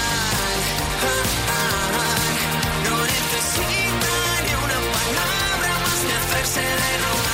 No 2.84 2.98
necesita 3.06 4.12
ni 4.44 4.54
una 4.66 4.80
palabra 4.98 5.72
más 5.84 6.00
que 6.08 6.14
hacerse 6.14 6.62
de 6.62 6.98
rogar. 6.98 7.29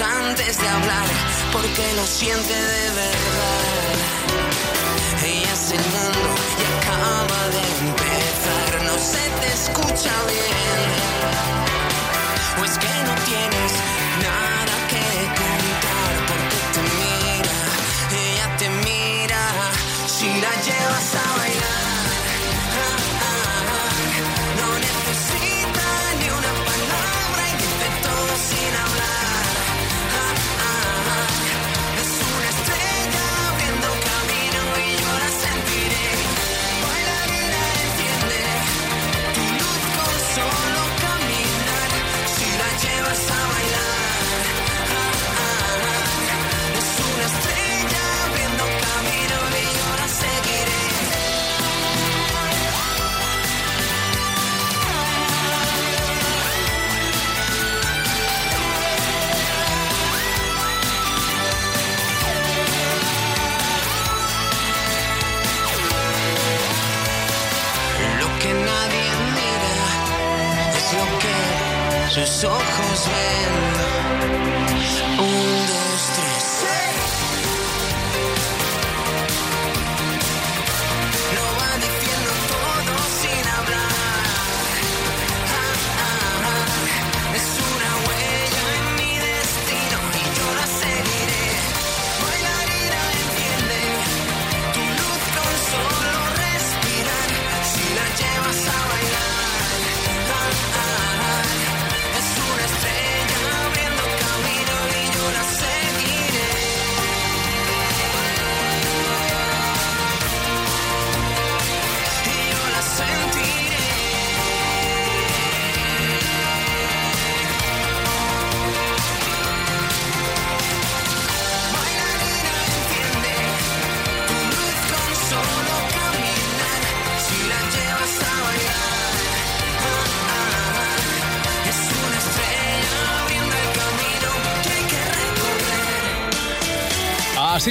Antes 0.00 0.58
de 0.58 0.68
hablar, 0.68 1.06
porque 1.52 1.92
lo 1.94 2.04
siente 2.04 2.52
de 2.52 2.90
verdad. 2.90 3.94
Ella 5.24 5.52
es 5.52 5.70
el 5.70 5.78
mundo 5.78 6.34
y 6.58 6.64
acaba 6.78 7.48
de 7.54 7.62
empezar, 7.86 8.82
no 8.82 8.98
se 8.98 9.30
te 9.40 9.46
escucha 9.54 10.12
bien. 10.26 10.90
O 12.60 12.64
es 12.64 12.76
que 12.76 12.88
no 13.06 13.14
tienes 13.24 13.72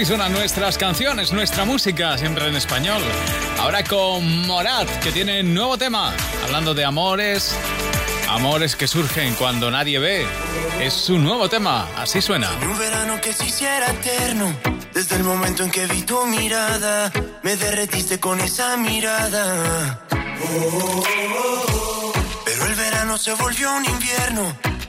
así 0.03 0.09
suenan 0.09 0.33
nuestras 0.33 0.77
canciones, 0.77 1.31
nuestra 1.31 1.63
música, 1.63 2.17
siempre 2.17 2.45
en 2.49 2.57
español. 2.57 3.01
Ahora 3.57 3.85
con 3.85 4.45
Morat, 4.45 4.89
que 4.99 5.13
tiene 5.13 5.43
nuevo 5.43 5.77
tema, 5.77 6.13
hablando 6.43 6.73
de 6.73 6.83
amores, 6.83 7.55
amores 8.27 8.75
que 8.75 8.85
surgen 8.85 9.33
cuando 9.35 9.71
nadie 9.71 9.99
ve. 9.99 10.27
Es 10.81 10.93
su 10.93 11.17
nuevo 11.17 11.47
tema, 11.47 11.87
así 11.95 12.21
suena. 12.21 12.51
Un 12.63 12.77
verano 12.77 13.21
que 13.21 13.31
se 13.31 13.45
hiciera 13.45 13.91
eterno, 13.91 14.53
desde 14.93 15.15
el 15.15 15.23
momento 15.23 15.63
en 15.63 15.71
que 15.71 15.85
vi 15.85 16.01
tu 16.01 16.25
mirada, 16.25 17.09
me 17.41 17.55
derretiste 17.55 18.19
con 18.19 18.41
esa 18.41 18.75
mirada. 18.75 20.05
Oh, 20.11 20.57
oh, 20.57 21.03
oh, 21.33 21.65
oh. 21.69 22.13
Pero 22.43 22.65
el 22.65 22.75
verano 22.75 23.17
se 23.17 23.31
volvió 23.35 23.73
un 23.73 23.85
invierno 23.85 24.72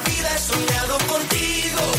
vida 0.00 0.28
he 0.34 0.38
soñado 0.38 0.98
contigo. 1.06 1.95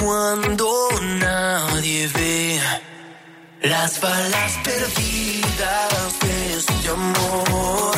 cuando 0.00 0.88
nadie 1.20 2.08
ve 2.08 2.60
las 3.62 4.00
balas 4.00 4.58
perdidas 4.64 6.20
de 6.20 6.56
este 6.56 6.88
amor. 6.88 7.96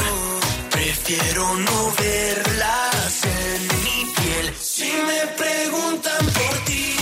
Prefiero 0.71 1.57
no 1.57 1.93
verlas 1.99 3.25
en 3.25 3.63
mi 3.85 4.13
piel. 4.15 4.55
Si 4.61 4.93
me 4.93 5.27
preguntan 5.37 6.27
por 6.27 6.65
ti. 6.67 6.98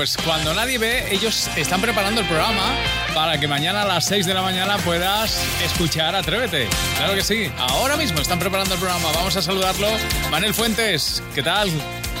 Pues 0.00 0.16
cuando 0.16 0.54
nadie 0.54 0.78
ve, 0.78 1.12
ellos 1.12 1.50
están 1.56 1.82
preparando 1.82 2.22
el 2.22 2.26
programa 2.26 2.74
para 3.12 3.38
que 3.38 3.46
mañana 3.46 3.82
a 3.82 3.84
las 3.84 4.06
6 4.06 4.24
de 4.24 4.32
la 4.32 4.40
mañana 4.40 4.78
puedas 4.78 5.44
escuchar 5.62 6.16
Atrévete. 6.16 6.66
Claro 6.96 7.14
que 7.14 7.22
sí. 7.22 7.52
Ahora 7.58 7.98
mismo 7.98 8.18
están 8.18 8.38
preparando 8.38 8.72
el 8.72 8.80
programa. 8.80 9.12
Vamos 9.12 9.36
a 9.36 9.42
saludarlo. 9.42 9.88
Manel 10.30 10.54
Fuentes, 10.54 11.22
¿qué 11.34 11.42
tal? 11.42 11.70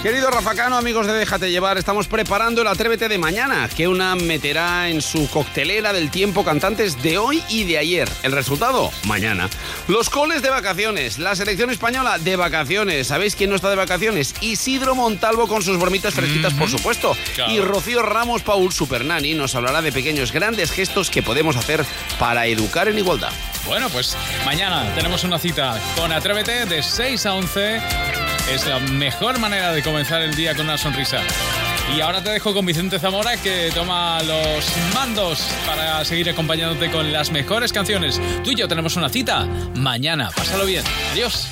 Querido 0.02 0.30
Rafacano, 0.30 0.78
amigos 0.78 1.06
de 1.06 1.12
Déjate 1.12 1.50
Llevar, 1.50 1.76
estamos 1.76 2.08
preparando 2.08 2.62
el 2.62 2.68
Atrévete 2.68 3.06
de 3.06 3.18
mañana, 3.18 3.68
que 3.68 3.86
una 3.86 4.16
meterá 4.16 4.88
en 4.88 5.02
su 5.02 5.28
coctelera 5.28 5.92
del 5.92 6.10
tiempo 6.10 6.42
cantantes 6.42 7.02
de 7.02 7.18
hoy 7.18 7.44
y 7.50 7.64
de 7.64 7.76
ayer. 7.76 8.08
El 8.22 8.32
resultado, 8.32 8.90
mañana. 9.04 9.50
Los 9.88 10.08
coles 10.08 10.40
de 10.40 10.48
vacaciones, 10.48 11.18
la 11.18 11.36
selección 11.36 11.68
española 11.68 12.18
de 12.18 12.36
vacaciones. 12.36 13.08
¿Sabéis 13.08 13.36
quién 13.36 13.50
no 13.50 13.56
está 13.56 13.68
de 13.68 13.76
vacaciones? 13.76 14.34
Isidro 14.40 14.94
Montalvo 14.94 15.46
con 15.46 15.60
sus 15.60 15.78
bromitas 15.78 16.14
fresquitas, 16.14 16.54
por 16.54 16.70
supuesto. 16.70 17.14
Claro. 17.34 17.52
Y 17.52 17.60
Rocío 17.60 18.00
Ramos 18.00 18.40
Paul, 18.40 18.72
Supernani, 18.72 19.34
nos 19.34 19.54
hablará 19.54 19.82
de 19.82 19.92
pequeños 19.92 20.32
grandes 20.32 20.72
gestos 20.72 21.10
que 21.10 21.22
podemos 21.22 21.56
hacer 21.56 21.84
para 22.18 22.46
educar 22.46 22.88
en 22.88 22.96
igualdad. 22.96 23.32
Bueno, 23.66 23.90
pues 23.90 24.16
mañana 24.46 24.94
tenemos 24.94 25.24
una 25.24 25.38
cita 25.38 25.78
con 25.94 26.10
Atrévete 26.10 26.64
de 26.64 26.82
6 26.82 27.26
a 27.26 27.34
11. 27.34 28.29
Es 28.50 28.66
la 28.66 28.80
mejor 28.80 29.38
manera 29.38 29.72
de 29.72 29.80
comenzar 29.80 30.22
el 30.22 30.34
día 30.34 30.56
con 30.56 30.64
una 30.64 30.76
sonrisa. 30.76 31.20
Y 31.96 32.00
ahora 32.00 32.22
te 32.22 32.30
dejo 32.30 32.52
con 32.52 32.66
Vicente 32.66 32.98
Zamora 32.98 33.36
que 33.36 33.70
toma 33.72 34.20
los 34.24 34.64
mandos 34.92 35.40
para 35.66 36.04
seguir 36.04 36.30
acompañándote 36.30 36.90
con 36.90 37.12
las 37.12 37.30
mejores 37.30 37.72
canciones. 37.72 38.20
Tú 38.42 38.50
y 38.50 38.56
yo 38.56 38.66
tenemos 38.66 38.96
una 38.96 39.08
cita 39.08 39.46
mañana. 39.76 40.30
Pásalo 40.34 40.66
bien. 40.66 40.84
Adiós. 41.12 41.48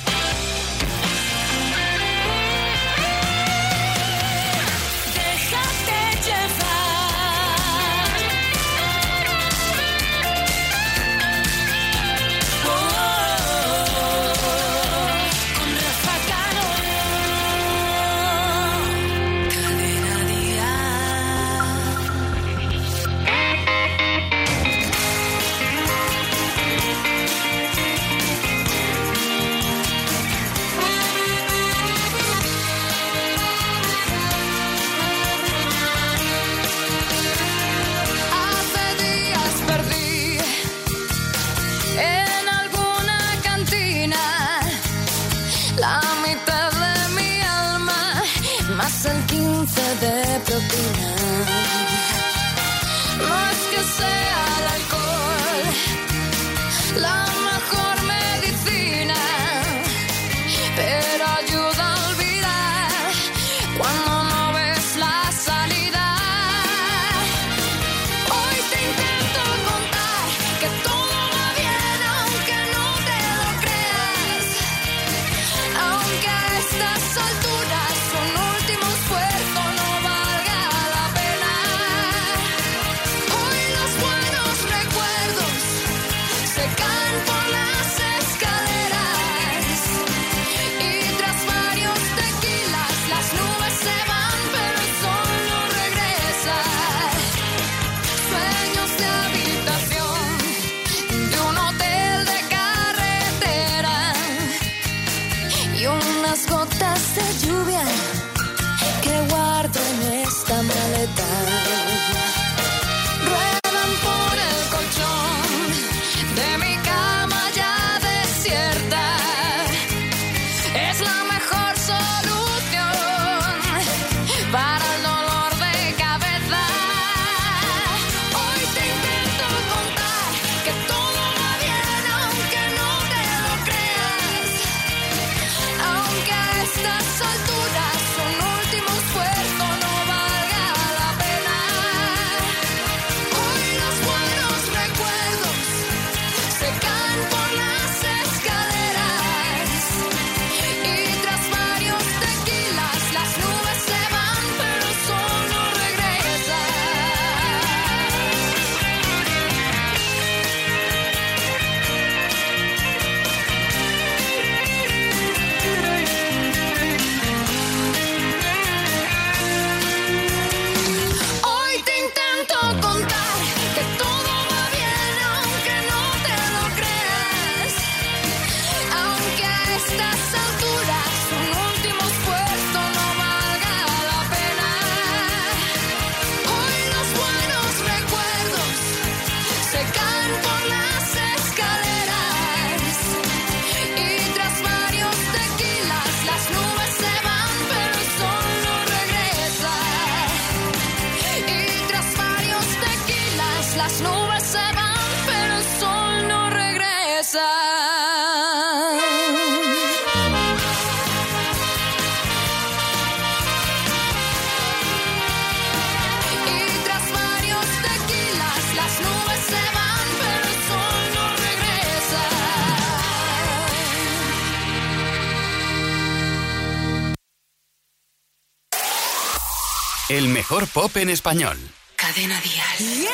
Mejor 230.59 230.67
pop 230.73 230.97
en 230.97 231.09
español. 231.09 231.57
Cadena 231.95 232.39
Dial. 232.41 233.07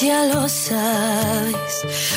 Ya 0.00 0.24
lo 0.24 0.48
sabes, 0.48 1.74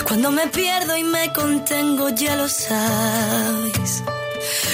cuando 0.07 0.31
me 0.31 0.47
pierdo 0.47 0.95
y 0.97 1.03
me 1.03 1.31
contengo, 1.33 2.09
ya 2.09 2.35
lo 2.35 2.47
sabes. 2.47 4.03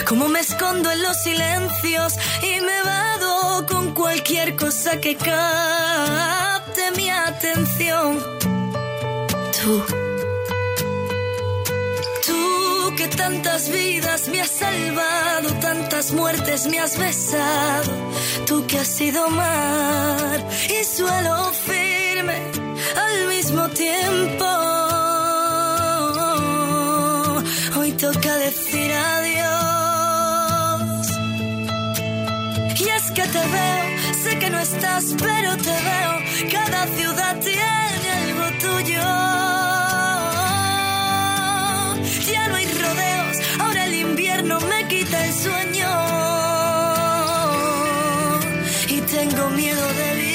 Como 0.08 0.30
me 0.30 0.39
escondo 0.39 0.91
en 0.91 1.02
los 1.02 1.18
silencios 1.18 2.14
y 2.43 2.62
me 2.62 2.82
vado 2.84 3.66
con 3.66 3.93
cualquier 3.93 4.56
cosa 4.56 4.99
que 5.02 5.16
capte 5.16 6.91
mi 6.95 7.10
atención. 7.10 8.20
Tú, 9.58 9.84
que 12.96 13.08
tantas 13.08 13.70
vidas 13.70 14.28
me 14.28 14.42
has 14.42 14.50
salvado, 14.50 15.54
tantas 15.60 16.12
muertes 16.12 16.68
me 16.68 16.80
has 16.80 16.98
besado, 16.98 17.92
tú 18.46 18.66
que 18.68 18.80
has 18.80 18.88
sido 18.88 19.30
mar 19.30 20.39
y 20.70 20.84
suelo 20.84 21.52
firme 21.68 22.42
al 23.06 23.28
mismo 23.28 23.70
tiempo. 23.70 24.46
Hoy 27.78 27.92
toca 27.94 28.36
decir 28.38 28.92
adiós. 28.92 29.42
Y 32.80 32.89
es 32.89 33.12
que 33.12 33.24
te 33.24 33.44
veo, 33.56 33.86
sé 34.24 34.39
que 34.39 34.50
no 34.50 34.60
estás, 34.60 35.16
pero 35.18 35.56
te 35.58 35.76
veo. 35.89 36.14
Cada 36.52 36.88
ciudad 36.88 37.36
tiene 37.39 38.12
algo 38.24 38.46
tuyo. 38.60 39.02
Ya 42.34 42.48
no 42.50 42.58
invierno 44.02 44.60
me 44.62 44.88
quita 44.88 45.26
el 45.28 45.34
sueño. 45.34 45.89
Y 48.95 49.02
tengo 49.02 49.49
miedo 49.52 49.86
de 49.99 50.16
vivir 50.16 50.32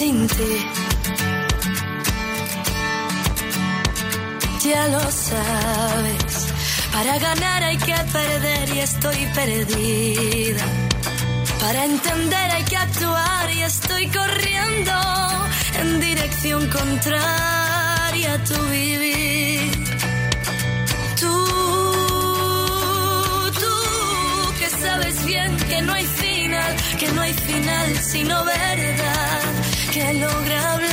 sin 0.00 0.26
ti. 0.36 0.52
Ya 4.64 4.82
lo 4.88 5.00
sabes, 5.10 6.19
para 7.02 7.18
ganar 7.18 7.64
hay 7.64 7.78
que 7.78 7.94
perder 8.12 8.68
y 8.76 8.80
estoy 8.80 9.26
perdida. 9.34 10.64
Para 11.58 11.84
entender 11.86 12.50
hay 12.56 12.64
que 12.64 12.76
actuar 12.76 13.50
y 13.50 13.62
estoy 13.62 14.06
corriendo 14.08 14.92
en 15.80 15.98
dirección 15.98 16.68
contraria 16.68 18.34
a 18.34 18.44
tu 18.44 18.58
vivir. 18.66 19.72
Tú, 21.20 21.36
tú 23.62 23.76
que 24.58 24.68
sabes 24.84 25.24
bien 25.24 25.56
que 25.70 25.80
no 25.80 25.94
hay 25.94 26.04
final, 26.04 26.76
que 26.98 27.08
no 27.12 27.22
hay 27.22 27.32
final 27.32 27.88
sino 28.12 28.44
verdad, 28.44 29.40
que 29.94 30.12
logra 30.24 30.72
hablar 30.74 30.89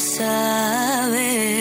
Sabes. 0.00 1.59